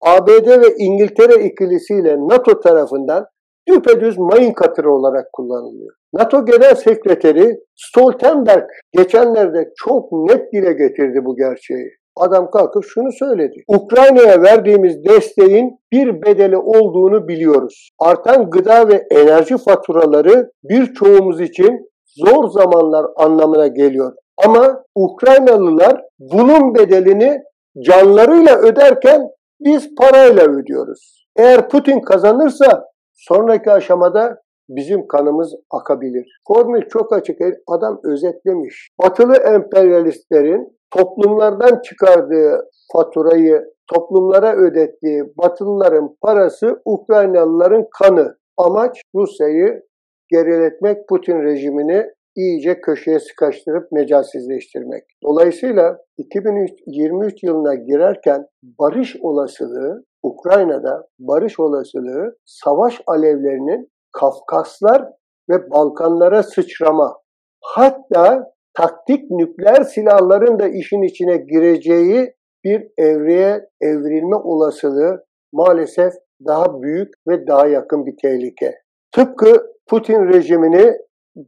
ABD 0.00 0.46
ve 0.46 0.74
İngiltere 0.78 1.44
ikilisiyle 1.44 2.16
NATO 2.16 2.60
tarafından 2.60 3.26
düpedüz 3.68 4.18
mayın 4.18 4.52
katırı 4.52 4.92
olarak 4.92 5.32
kullanılıyor. 5.32 5.94
NATO 6.14 6.44
Genel 6.44 6.74
Sekreteri 6.74 7.58
Stoltenberg 7.76 8.68
geçenlerde 8.92 9.72
çok 9.76 10.12
net 10.12 10.52
dile 10.52 10.72
getirdi 10.72 11.24
bu 11.24 11.36
gerçeği. 11.36 11.90
Adam 12.16 12.50
kalkıp 12.50 12.84
şunu 12.84 13.12
söyledi. 13.12 13.64
Ukrayna'ya 13.68 14.42
verdiğimiz 14.42 15.04
desteğin 15.04 15.78
bir 15.92 16.22
bedeli 16.22 16.56
olduğunu 16.56 17.28
biliyoruz. 17.28 17.90
Artan 17.98 18.50
gıda 18.50 18.88
ve 18.88 19.06
enerji 19.10 19.56
faturaları 19.58 20.50
birçoğumuz 20.64 21.40
için 21.40 21.90
zor 22.06 22.48
zamanlar 22.50 23.06
anlamına 23.16 23.66
geliyor. 23.66 24.12
Ama 24.44 24.82
Ukraynalılar 24.94 26.02
bunun 26.18 26.74
bedelini 26.74 27.42
canlarıyla 27.86 28.58
öderken 28.58 29.28
biz 29.60 29.94
parayla 29.94 30.44
ödüyoruz. 30.44 31.26
Eğer 31.36 31.68
Putin 31.68 32.00
kazanırsa 32.00 32.84
sonraki 33.16 33.70
aşamada 33.70 34.42
bizim 34.68 35.06
kanımız 35.06 35.54
akabilir. 35.70 36.40
Formül 36.48 36.82
çok 36.88 37.12
açık. 37.12 37.38
Adam 37.66 38.00
özetlemiş. 38.04 38.88
Batılı 39.02 39.36
emperyalistlerin 39.36 40.78
toplumlardan 40.90 41.80
çıkardığı 41.80 42.70
faturayı 42.92 43.64
toplumlara 43.94 44.56
ödettiği 44.56 45.24
Batılıların 45.38 46.16
parası 46.22 46.82
Ukraynalıların 46.84 47.86
kanı. 47.98 48.36
Amaç 48.56 49.02
Rusya'yı 49.14 49.82
geriletmek, 50.30 51.08
Putin 51.08 51.42
rejimini 51.42 52.06
iyice 52.36 52.80
köşeye 52.80 53.18
sıkıştırıp 53.18 53.92
mecalsizleştirmek. 53.92 55.04
Dolayısıyla 55.22 55.98
2023 56.18 57.42
yılına 57.42 57.74
girerken 57.74 58.46
barış 58.62 59.16
olasılığı 59.20 60.04
Ukrayna'da 60.26 61.06
barış 61.18 61.60
olasılığı 61.60 62.36
savaş 62.44 63.00
alevlerinin 63.06 63.88
Kafkaslar 64.12 65.04
ve 65.50 65.70
Balkanlara 65.70 66.42
sıçrama 66.42 67.16
hatta 67.60 68.52
taktik 68.74 69.30
nükleer 69.30 69.82
silahların 69.82 70.58
da 70.58 70.68
işin 70.68 71.02
içine 71.02 71.36
gireceği 71.36 72.34
bir 72.64 72.88
evreye 72.98 73.68
evrilme 73.80 74.36
olasılığı 74.36 75.24
maalesef 75.52 76.12
daha 76.46 76.82
büyük 76.82 77.08
ve 77.28 77.46
daha 77.46 77.66
yakın 77.66 78.06
bir 78.06 78.16
tehlike. 78.22 78.74
Tıpkı 79.12 79.66
Putin 79.88 80.28
rejimini 80.28 80.96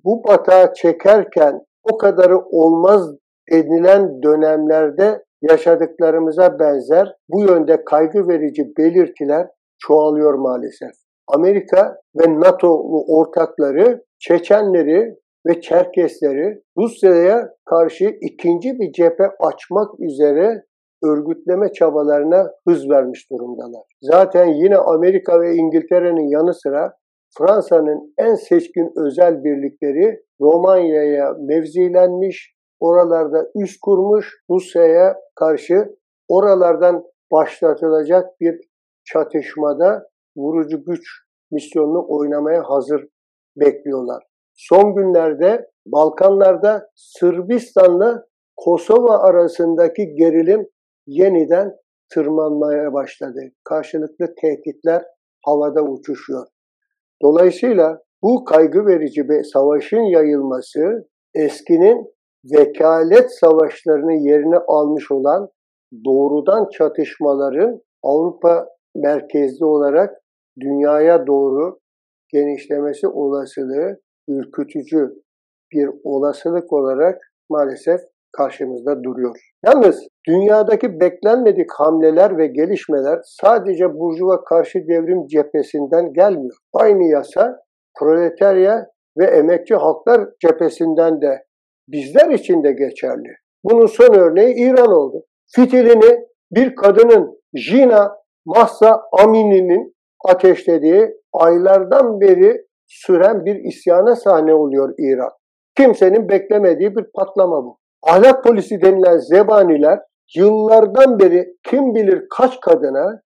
bu 0.04 0.24
batağa 0.24 0.74
çekerken 0.74 1.60
o 1.92 1.98
kadarı 1.98 2.38
olmaz 2.38 3.14
denilen 3.52 4.22
dönemlerde 4.22 5.24
yaşadıklarımıza 5.42 6.58
benzer 6.58 7.14
bu 7.28 7.40
yönde 7.40 7.84
kaygı 7.84 8.28
verici 8.28 8.62
belirtiler 8.78 9.46
çoğalıyor 9.78 10.34
maalesef. 10.34 10.90
Amerika 11.28 11.96
ve 12.16 12.40
NATO'lu 12.40 13.04
ortakları 13.08 14.02
Çeçenleri 14.18 15.14
ve 15.46 15.60
Çerkesleri 15.60 16.62
Rusya'ya 16.78 17.48
karşı 17.64 18.04
ikinci 18.20 18.78
bir 18.78 18.92
cephe 18.92 19.24
açmak 19.40 20.00
üzere 20.00 20.64
örgütleme 21.04 21.72
çabalarına 21.72 22.50
hız 22.68 22.90
vermiş 22.90 23.30
durumdalar. 23.30 23.82
Zaten 24.02 24.46
yine 24.46 24.76
Amerika 24.76 25.40
ve 25.40 25.54
İngiltere'nin 25.54 26.28
yanı 26.28 26.54
sıra 26.54 26.92
Fransa'nın 27.38 28.14
en 28.18 28.34
seçkin 28.34 28.92
özel 29.06 29.44
birlikleri 29.44 30.20
Romanya'ya 30.40 31.34
mevzilenmiş, 31.40 32.54
oralarda 32.80 33.50
üst 33.54 33.80
kurmuş 33.80 34.42
Rusya'ya 34.50 35.16
karşı 35.34 35.96
oralardan 36.28 37.04
başlatılacak 37.32 38.40
bir 38.40 38.60
çatışmada 39.04 40.08
vurucu 40.36 40.84
güç 40.84 41.08
misyonunu 41.50 42.06
oynamaya 42.08 42.62
hazır 42.62 43.08
bekliyorlar. 43.56 44.24
Son 44.54 44.94
günlerde 44.94 45.70
Balkanlarda 45.86 46.90
Sırbistan'la 46.94 48.24
Kosova 48.56 49.18
arasındaki 49.18 50.14
gerilim 50.14 50.68
yeniden 51.06 51.76
tırmanmaya 52.12 52.92
başladı. 52.92 53.40
Karşılıklı 53.64 54.34
tehditler 54.40 55.04
havada 55.44 55.82
uçuşuyor. 55.82 56.46
Dolayısıyla 57.22 58.02
bu 58.22 58.44
kaygı 58.44 58.86
verici 58.86 59.28
bir 59.28 59.44
savaşın 59.44 60.00
yayılması 60.00 61.08
eskinin 61.34 62.17
vekalet 62.44 63.38
savaşlarını 63.40 64.12
yerine 64.12 64.58
almış 64.68 65.10
olan 65.10 65.48
doğrudan 66.04 66.68
çatışmaların 66.68 67.80
Avrupa 68.02 68.68
merkezli 68.94 69.64
olarak 69.64 70.10
dünyaya 70.60 71.26
doğru 71.26 71.78
genişlemesi 72.32 73.08
olasılığı 73.08 73.98
ürkütücü 74.28 75.14
bir 75.72 75.90
olasılık 76.04 76.72
olarak 76.72 77.18
maalesef 77.50 78.00
karşımızda 78.32 79.02
duruyor. 79.04 79.36
Yalnız 79.66 80.08
dünyadaki 80.28 81.00
beklenmedik 81.00 81.72
hamleler 81.72 82.38
ve 82.38 82.46
gelişmeler 82.46 83.20
sadece 83.24 83.94
Burjuva 83.94 84.44
karşı 84.44 84.78
devrim 84.78 85.26
cephesinden 85.26 86.12
gelmiyor. 86.12 86.56
Aynı 86.72 87.04
yasa 87.04 87.58
proletarya 87.98 88.86
ve 89.18 89.24
emekçi 89.24 89.74
halklar 89.74 90.28
cephesinden 90.40 91.22
de 91.22 91.47
bizler 91.88 92.30
için 92.30 92.64
de 92.64 92.72
geçerli. 92.72 93.36
Bunun 93.64 93.86
son 93.86 94.14
örneği 94.14 94.54
İran 94.54 94.92
oldu. 94.92 95.24
Fitilini 95.54 96.20
bir 96.50 96.74
kadının 96.74 97.38
Jina 97.54 98.16
Mahsa 98.46 99.02
Amini'nin 99.12 99.94
ateşlediği 100.24 101.10
aylardan 101.32 102.20
beri 102.20 102.66
süren 102.86 103.44
bir 103.44 103.54
isyana 103.54 104.16
sahne 104.16 104.54
oluyor 104.54 104.94
İran. 104.98 105.30
Kimsenin 105.76 106.28
beklemediği 106.28 106.96
bir 106.96 107.04
patlama 107.14 107.64
bu. 107.64 107.78
Ahlak 108.02 108.44
polisi 108.44 108.80
denilen 108.80 109.18
zebaniler 109.18 109.98
yıllardan 110.36 111.18
beri 111.18 111.56
kim 111.62 111.94
bilir 111.94 112.26
kaç 112.36 112.60
kadına, 112.60 113.20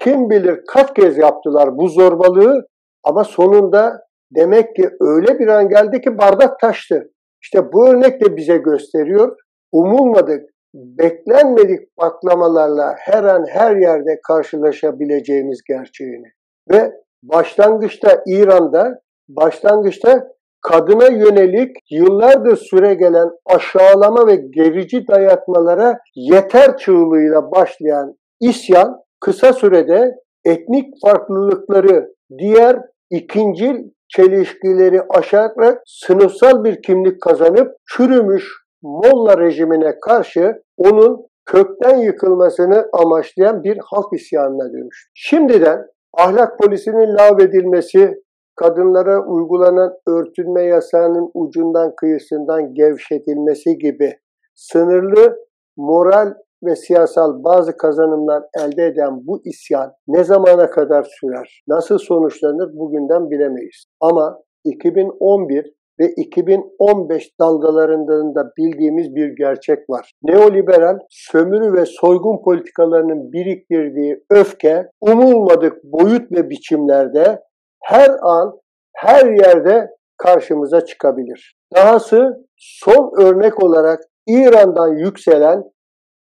kim 0.00 0.30
bilir 0.30 0.60
kaç 0.68 0.94
kez 0.94 1.18
yaptılar 1.18 1.78
bu 1.78 1.88
zorbalığı 1.88 2.66
ama 3.04 3.24
sonunda 3.24 4.00
demek 4.34 4.76
ki 4.76 4.90
öyle 5.00 5.38
bir 5.38 5.48
an 5.48 5.68
geldi 5.68 6.00
ki 6.00 6.18
bardak 6.18 6.60
taştı. 6.60 7.10
İşte 7.42 7.72
bu 7.72 7.88
örnek 7.88 8.24
de 8.24 8.36
bize 8.36 8.56
gösteriyor. 8.56 9.36
Umulmadık, 9.72 10.50
beklenmedik 10.74 11.96
patlamalarla 11.96 12.94
her 12.98 13.24
an 13.24 13.46
her 13.48 13.76
yerde 13.76 14.20
karşılaşabileceğimiz 14.26 15.62
gerçeğini. 15.68 16.26
Ve 16.70 16.92
başlangıçta 17.22 18.22
İran'da, 18.26 19.00
başlangıçta 19.28 20.28
kadına 20.62 21.06
yönelik 21.06 21.76
yıllardır 21.90 22.56
süre 22.56 22.94
gelen 22.94 23.28
aşağılama 23.46 24.26
ve 24.26 24.36
gerici 24.36 25.08
dayatmalara 25.08 25.98
yeter 26.14 26.76
çığlığıyla 26.76 27.50
başlayan 27.50 28.14
isyan 28.40 29.00
kısa 29.20 29.52
sürede 29.52 30.14
etnik 30.44 30.94
farklılıkları 31.02 32.14
diğer 32.38 32.76
ikincil 33.10 33.76
çelişkileri 34.16 35.02
aşarak 35.08 35.82
sınıfsal 35.86 36.64
bir 36.64 36.82
kimlik 36.82 37.22
kazanıp 37.22 37.76
çürümüş 37.86 38.60
Molla 38.82 39.38
rejimine 39.38 40.00
karşı 40.00 40.62
onun 40.76 41.26
kökten 41.46 41.96
yıkılmasını 41.96 42.88
amaçlayan 42.92 43.64
bir 43.64 43.78
halk 43.84 44.12
isyanına 44.12 44.72
dönüştü. 44.72 45.10
Şimdiden 45.14 45.86
ahlak 46.12 46.58
polisinin 46.58 47.16
lağvedilmesi, 47.18 48.22
kadınlara 48.56 49.26
uygulanan 49.26 49.92
örtünme 50.08 50.62
yasağının 50.62 51.30
ucundan 51.34 51.94
kıyısından 51.96 52.74
gevşetilmesi 52.74 53.78
gibi 53.78 54.18
sınırlı 54.54 55.36
moral 55.76 56.34
ve 56.64 56.76
siyasal 56.76 57.44
bazı 57.44 57.76
kazanımlar 57.76 58.42
elde 58.58 58.86
eden 58.86 59.26
bu 59.26 59.40
isyan 59.44 59.92
ne 60.08 60.24
zamana 60.24 60.70
kadar 60.70 61.06
sürer, 61.20 61.62
nasıl 61.68 61.98
sonuçlanır 61.98 62.70
bugünden 62.74 63.30
bilemeyiz. 63.30 63.84
Ama 64.00 64.38
2011 64.64 65.72
ve 66.00 66.12
2015 66.16 67.30
dalgalarından 67.40 68.34
da 68.34 68.52
bildiğimiz 68.58 69.14
bir 69.14 69.28
gerçek 69.36 69.90
var. 69.90 70.12
Neoliberal 70.22 70.98
sömürü 71.10 71.72
ve 71.72 71.84
soygun 71.86 72.42
politikalarının 72.44 73.32
biriktirdiği 73.32 74.24
öfke 74.30 74.90
umulmadık 75.00 75.84
boyut 75.84 76.32
ve 76.32 76.50
biçimlerde 76.50 77.40
her 77.82 78.10
an 78.22 78.60
her 78.96 79.26
yerde 79.26 79.88
karşımıza 80.16 80.84
çıkabilir. 80.84 81.56
Dahası 81.76 82.46
son 82.56 83.22
örnek 83.22 83.64
olarak 83.64 84.00
İran'dan 84.26 84.96
yükselen 84.96 85.64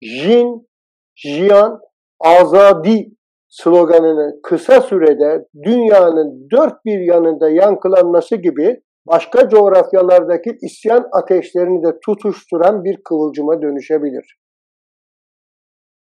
Jin, 0.02 0.68
Jian, 1.14 1.80
Azadi 2.20 3.10
sloganının 3.48 4.40
kısa 4.42 4.80
sürede 4.80 5.46
dünyanın 5.62 6.48
dört 6.50 6.84
bir 6.84 7.00
yanında 7.00 7.50
yankılanması 7.50 8.36
gibi 8.36 8.82
başka 9.06 9.48
coğrafyalardaki 9.48 10.58
isyan 10.62 11.08
ateşlerini 11.12 11.82
de 11.82 11.98
tutuşturan 12.04 12.84
bir 12.84 12.96
kıvılcıma 13.04 13.62
dönüşebilir. 13.62 14.38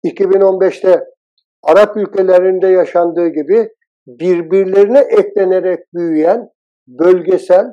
2015'te 0.04 1.04
Arap 1.62 1.96
ülkelerinde 1.96 2.66
yaşandığı 2.66 3.28
gibi 3.28 3.68
birbirlerine 4.06 4.98
eklenerek 4.98 5.94
büyüyen 5.94 6.50
bölgesel 6.88 7.66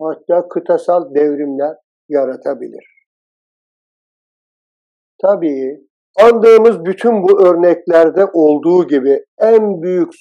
hatta 0.00 0.48
kıtasal 0.48 1.14
devrimler 1.14 1.76
yaratabilir. 2.08 2.97
Tabii 5.22 5.80
andığımız 6.20 6.84
bütün 6.84 7.22
bu 7.22 7.42
örneklerde 7.42 8.24
olduğu 8.32 8.86
gibi 8.86 9.24
en 9.40 9.82
büyük 9.82 10.12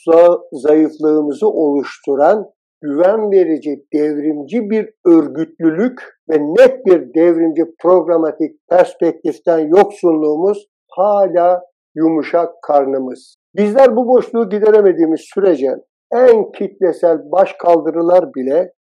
zayıflığımızı 0.51 1.49
oluşturan 1.49 2.45
güven 2.81 3.31
verici, 3.31 3.85
devrimci 3.93 4.69
bir 4.69 4.89
örgütlülük 5.05 6.01
ve 6.29 6.37
net 6.39 6.85
bir 6.85 7.13
devrimci 7.13 7.63
programatik 7.81 8.51
perspektiften 8.69 9.59
yoksunluğumuz 9.59 10.67
hala 10.91 11.61
yumuşak 11.95 12.49
karnımız. 12.63 13.35
Bizler 13.55 13.95
bu 13.95 14.07
boşluğu 14.07 14.49
gideremediğimiz 14.49 15.21
sürece 15.33 15.75
en 16.13 16.51
kitlesel 16.51 17.31
baş 17.31 17.53
kaldırılar 17.53 18.33
bile 18.33 18.73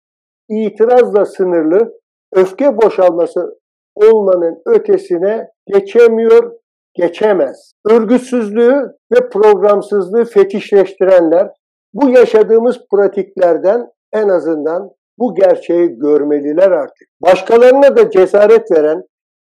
itirazla 0.48 1.24
sınırlı 1.24 1.92
öfke 2.32 2.76
boşalması 2.76 3.58
olmanın 3.96 4.62
ötesine 4.66 5.48
geçemiyor, 5.66 6.52
geçemez. 6.94 7.72
Örgütsüzlüğü 7.86 8.92
ve 9.12 9.28
programsızlığı 9.28 10.24
fetişleştirenler 10.24 11.50
bu 11.94 12.10
yaşadığımız 12.10 12.78
pratiklerden 12.90 13.90
en 14.12 14.28
azından 14.28 14.90
bu 15.18 15.34
gerçeği 15.34 15.88
görmeliler 15.88 16.70
artık. 16.70 17.08
Başkalarına 17.22 17.96
da 17.96 18.10
cesaret 18.10 18.70
veren 18.70 19.02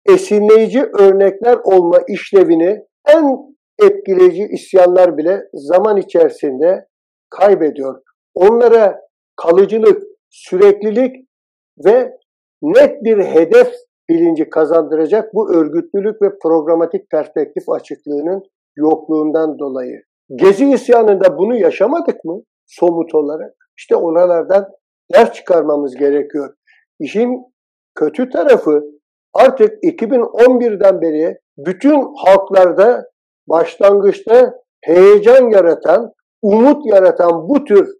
esinleyici 0.09 0.83
örnekler 0.99 1.57
olma 1.63 1.99
işlevini 2.07 2.85
en 3.07 3.37
etkileyici 3.81 4.43
isyanlar 4.43 5.17
bile 5.17 5.43
zaman 5.53 5.97
içerisinde 5.97 6.87
kaybediyor. 7.29 8.01
Onlara 8.35 9.01
kalıcılık, 9.35 10.03
süreklilik 10.29 11.15
ve 11.85 12.17
net 12.61 13.03
bir 13.03 13.17
hedef 13.17 13.73
bilinci 14.13 14.49
kazandıracak 14.49 15.33
bu 15.33 15.55
örgütlülük 15.55 16.21
ve 16.21 16.37
programatik 16.43 17.09
perspektif 17.11 17.69
açıklığının 17.69 18.43
yokluğundan 18.75 19.59
dolayı. 19.59 20.01
Gezi 20.35 20.71
isyanında 20.71 21.37
bunu 21.37 21.55
yaşamadık 21.55 22.25
mı 22.25 22.41
somut 22.65 23.15
olarak? 23.15 23.53
İşte 23.77 23.95
oralardan 23.95 24.67
ders 25.13 25.33
çıkarmamız 25.33 25.95
gerekiyor. 25.95 26.53
İşin 26.99 27.43
kötü 27.95 28.29
tarafı 28.29 28.83
artık 29.33 29.83
2011'den 29.83 31.01
beri 31.01 31.37
bütün 31.57 32.15
halklarda 32.15 33.05
başlangıçta 33.47 34.53
heyecan 34.81 35.49
yaratan, 35.49 36.11
umut 36.41 36.85
yaratan 36.85 37.49
bu 37.49 37.63
tür 37.63 37.95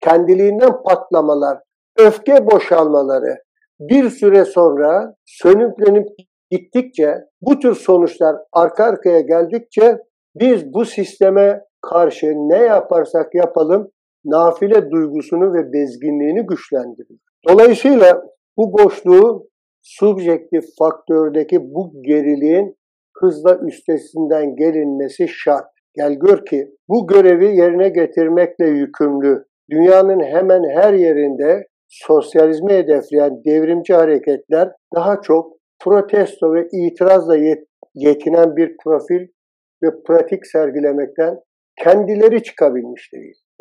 kendiliğinden 0.00 0.82
patlamalar, 0.82 1.58
öfke 1.98 2.46
boşalmaları 2.46 3.36
bir 3.80 4.10
süre 4.10 4.44
sonra 4.44 5.14
sönüklenip 5.26 6.06
gittikçe 6.50 7.14
bu 7.40 7.58
tür 7.58 7.74
sonuçlar 7.74 8.36
arka 8.52 8.84
arkaya 8.84 9.20
geldikçe 9.20 9.98
biz 10.34 10.74
bu 10.74 10.84
sisteme 10.84 11.60
karşı 11.82 12.26
ne 12.26 12.58
yaparsak 12.58 13.34
yapalım 13.34 13.90
nafile 14.24 14.90
duygusunu 14.90 15.54
ve 15.54 15.72
bezginliğini 15.72 16.46
güçlendiriyor. 16.46 17.20
Dolayısıyla 17.48 18.22
bu 18.56 18.72
boşluğu 18.72 19.48
subjektif 19.82 20.64
faktördeki 20.78 21.60
bu 21.60 21.92
geriliğin 22.02 22.76
hızla 23.16 23.58
üstesinden 23.66 24.56
gelinmesi 24.56 25.28
şart. 25.28 25.66
Gel 25.94 26.14
gör 26.14 26.44
ki 26.44 26.68
bu 26.88 27.06
görevi 27.06 27.56
yerine 27.56 27.88
getirmekle 27.88 28.66
yükümlü 28.66 29.44
dünyanın 29.70 30.20
hemen 30.20 30.62
her 30.74 30.92
yerinde 30.92 31.66
sosyalizmi 31.90 32.72
hedefleyen 32.72 33.44
devrimci 33.44 33.94
hareketler 33.94 34.72
daha 34.94 35.20
çok 35.20 35.52
protesto 35.80 36.54
ve 36.54 36.68
itirazla 36.72 37.36
yetinen 37.94 38.56
bir 38.56 38.76
profil 38.84 39.26
ve 39.82 40.02
pratik 40.06 40.46
sergilemekten 40.46 41.40
kendileri 41.84 42.42
çıkabilmiş. 42.42 43.10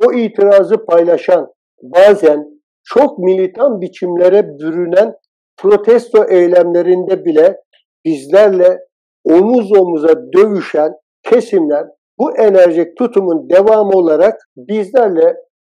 O 0.06 0.14
itirazı 0.14 0.86
paylaşan, 0.86 1.54
bazen 1.84 2.48
çok 2.84 3.20
militan 3.20 3.82
biçimlere 3.82 4.48
bürünen 4.60 5.16
protesto 5.58 6.26
eylemlerinde 6.30 7.26
bile 7.26 7.58
bizlerle 8.06 8.80
omuz 9.24 9.72
omuza 9.72 10.10
dövüşen 10.34 10.94
kesimler 11.24 11.88
bu 12.20 12.38
enerjik 12.38 12.98
tutumun 12.98 13.50
devamı 13.50 13.92
olarak 13.92 14.36
bizlerle 14.58 15.36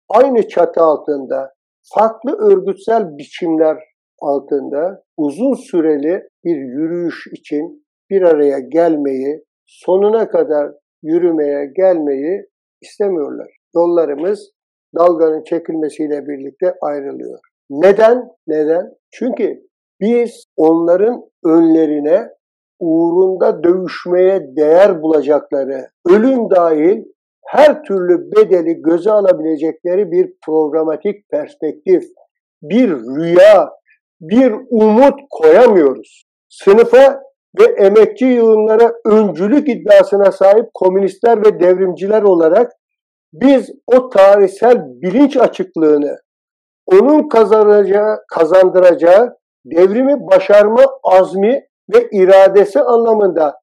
aynı 0.08 0.48
çatı 0.48 0.80
altında 0.80 1.52
farklı 1.94 2.36
örgütsel 2.36 3.18
biçimler 3.18 3.78
altında 4.20 5.02
uzun 5.16 5.54
süreli 5.54 6.28
bir 6.44 6.56
yürüyüş 6.56 7.26
için 7.32 7.86
bir 8.10 8.22
araya 8.22 8.58
gelmeyi, 8.58 9.44
sonuna 9.66 10.28
kadar 10.28 10.72
yürümeye 11.02 11.72
gelmeyi 11.76 12.46
istemiyorlar. 12.80 13.48
Yollarımız 13.74 14.50
dalganın 14.98 15.44
çekilmesiyle 15.44 16.28
birlikte 16.28 16.74
ayrılıyor. 16.80 17.38
Neden? 17.70 18.28
Neden? 18.46 18.90
Çünkü 19.10 19.62
biz 20.00 20.44
onların 20.56 21.22
önlerine 21.44 22.28
uğrunda 22.80 23.64
dövüşmeye 23.64 24.56
değer 24.56 25.02
bulacakları, 25.02 25.86
ölüm 26.06 26.50
dahil 26.50 27.04
her 27.46 27.82
türlü 27.82 28.30
bedeli 28.36 28.82
göze 28.82 29.10
alabilecekleri 29.10 30.12
bir 30.12 30.34
programatik 30.46 31.28
perspektif, 31.30 32.04
bir 32.62 32.90
rüya, 32.90 33.70
bir 34.20 34.54
umut 34.70 35.20
koyamıyoruz. 35.30 36.24
Sınıfa 36.48 37.22
ve 37.60 37.64
emekçi 37.64 38.24
yığınlara 38.24 38.92
öncülük 39.06 39.68
iddiasına 39.68 40.32
sahip 40.32 40.66
komünistler 40.74 41.46
ve 41.46 41.60
devrimciler 41.60 42.22
olarak 42.22 42.72
biz 43.32 43.70
o 43.86 44.08
tarihsel 44.08 44.78
bilinç 45.02 45.36
açıklığını, 45.36 46.16
onun 46.86 47.28
kazanacağı, 47.28 48.18
kazandıracağı 48.28 49.36
devrimi 49.64 50.26
başarma 50.30 50.82
azmi 51.04 51.62
ve 51.94 52.08
iradesi 52.12 52.80
anlamında 52.80 53.54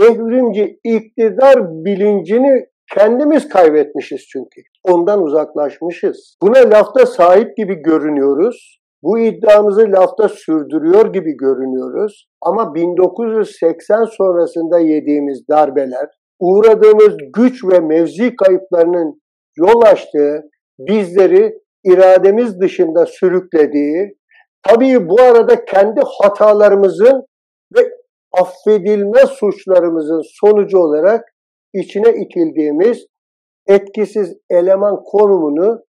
devrimci 0.00 0.78
iktidar 0.84 1.84
bilincini 1.84 2.66
kendimiz 2.94 3.48
kaybetmişiz 3.48 4.26
çünkü. 4.32 4.62
Ondan 4.84 5.22
uzaklaşmışız. 5.22 6.36
Buna 6.42 6.58
lafta 6.58 7.06
sahip 7.06 7.56
gibi 7.56 7.74
görünüyoruz. 7.74 8.78
Bu 9.02 9.18
iddiamızı 9.18 9.92
lafta 9.92 10.28
sürdürüyor 10.28 11.12
gibi 11.12 11.36
görünüyoruz. 11.36 12.28
Ama 12.42 12.74
1980 12.74 14.04
sonrasında 14.04 14.78
yediğimiz 14.78 15.48
darbeler, 15.48 16.08
uğradığımız 16.40 17.16
güç 17.36 17.64
ve 17.64 17.80
mevzi 17.80 18.36
kayıplarının 18.36 19.22
yol 19.56 19.82
açtığı, 19.82 20.42
bizleri 20.78 21.58
irademiz 21.84 22.60
dışında 22.60 23.06
sürüklediği, 23.06 24.16
tabii 24.62 25.08
bu 25.08 25.20
arada 25.20 25.64
kendi 25.64 26.00
hatalarımızın 26.20 27.26
ve 27.76 27.80
affedilmez 28.32 29.30
suçlarımızın 29.30 30.22
sonucu 30.40 30.78
olarak 30.78 31.24
içine 31.72 32.10
itildiğimiz 32.10 33.06
etkisiz 33.66 34.36
eleman 34.50 35.02
konumunu 35.04 35.84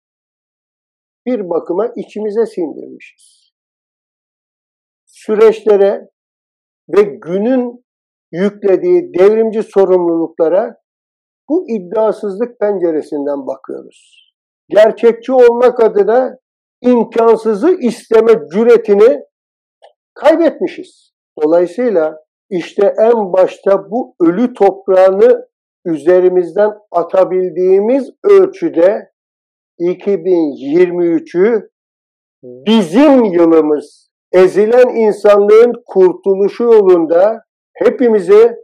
bir 1.26 1.50
bakıma 1.50 1.88
içimize 1.96 2.46
sindirmişiz. 2.46 3.52
Süreçlere 5.06 6.10
ve 6.90 7.02
günün 7.02 7.86
yüklediği 8.32 9.14
devrimci 9.14 9.64
sorumluluklara 9.64 10.78
bu 11.50 11.70
iddiasızlık 11.70 12.60
penceresinden 12.60 13.48
bakıyoruz. 13.48 14.34
Gerçekçi 14.70 15.34
olmak 15.34 15.84
adına 15.84 16.38
imkansızı 16.82 17.78
isteme 17.82 18.32
cüretini 18.54 19.24
kaybetmişiz. 20.14 21.14
Dolayısıyla 21.44 22.24
işte 22.50 22.94
en 23.00 23.34
başta 23.34 23.92
bu 23.92 24.16
ölü 24.20 24.54
toprağını 24.54 25.48
üzerimizden 25.86 26.72
atabildiğimiz 26.92 28.10
ölçüde 28.24 29.10
2023'ü 29.80 31.70
bizim 32.44 33.24
yılımız, 33.24 34.10
ezilen 34.32 34.96
insanlığın 34.96 35.74
kurtuluşu 35.86 36.64
yolunda 36.64 37.44
hepimize 37.74 38.58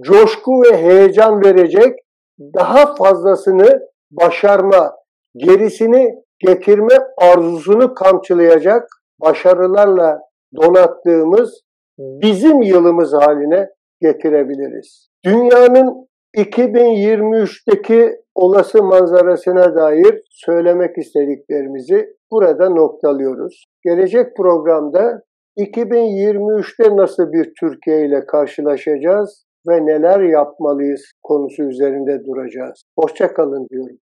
coşku 0.00 0.62
ve 0.62 0.76
heyecan 0.76 1.44
verecek 1.44 1.98
daha 2.40 2.94
fazlasını 2.94 3.80
başarma, 4.10 4.92
gerisini 5.36 6.14
getirme 6.38 6.94
arzusunu 7.18 7.94
kamçılayacak 7.94 8.88
başarılarla 9.20 10.20
donattığımız 10.56 11.60
bizim 11.98 12.62
yılımız 12.62 13.12
haline 13.12 13.68
getirebiliriz. 14.00 15.08
Dünyanın 15.24 16.08
2023'teki 16.36 18.16
olası 18.34 18.82
manzarasına 18.82 19.74
dair 19.74 20.22
söylemek 20.30 20.98
istediklerimizi 20.98 22.16
burada 22.30 22.70
noktalıyoruz. 22.70 23.64
Gelecek 23.84 24.36
programda 24.36 25.22
2023'te 25.58 26.96
nasıl 26.96 27.32
bir 27.32 27.52
Türkiye 27.60 28.06
ile 28.06 28.26
karşılaşacağız 28.26 29.46
ve 29.68 29.86
neler 29.86 30.20
yapmalıyız 30.20 31.02
konusu 31.22 31.62
üzerinde 31.62 32.24
duracağız. 32.24 32.82
Hoşçakalın 32.98 33.66
diyorum. 33.70 33.96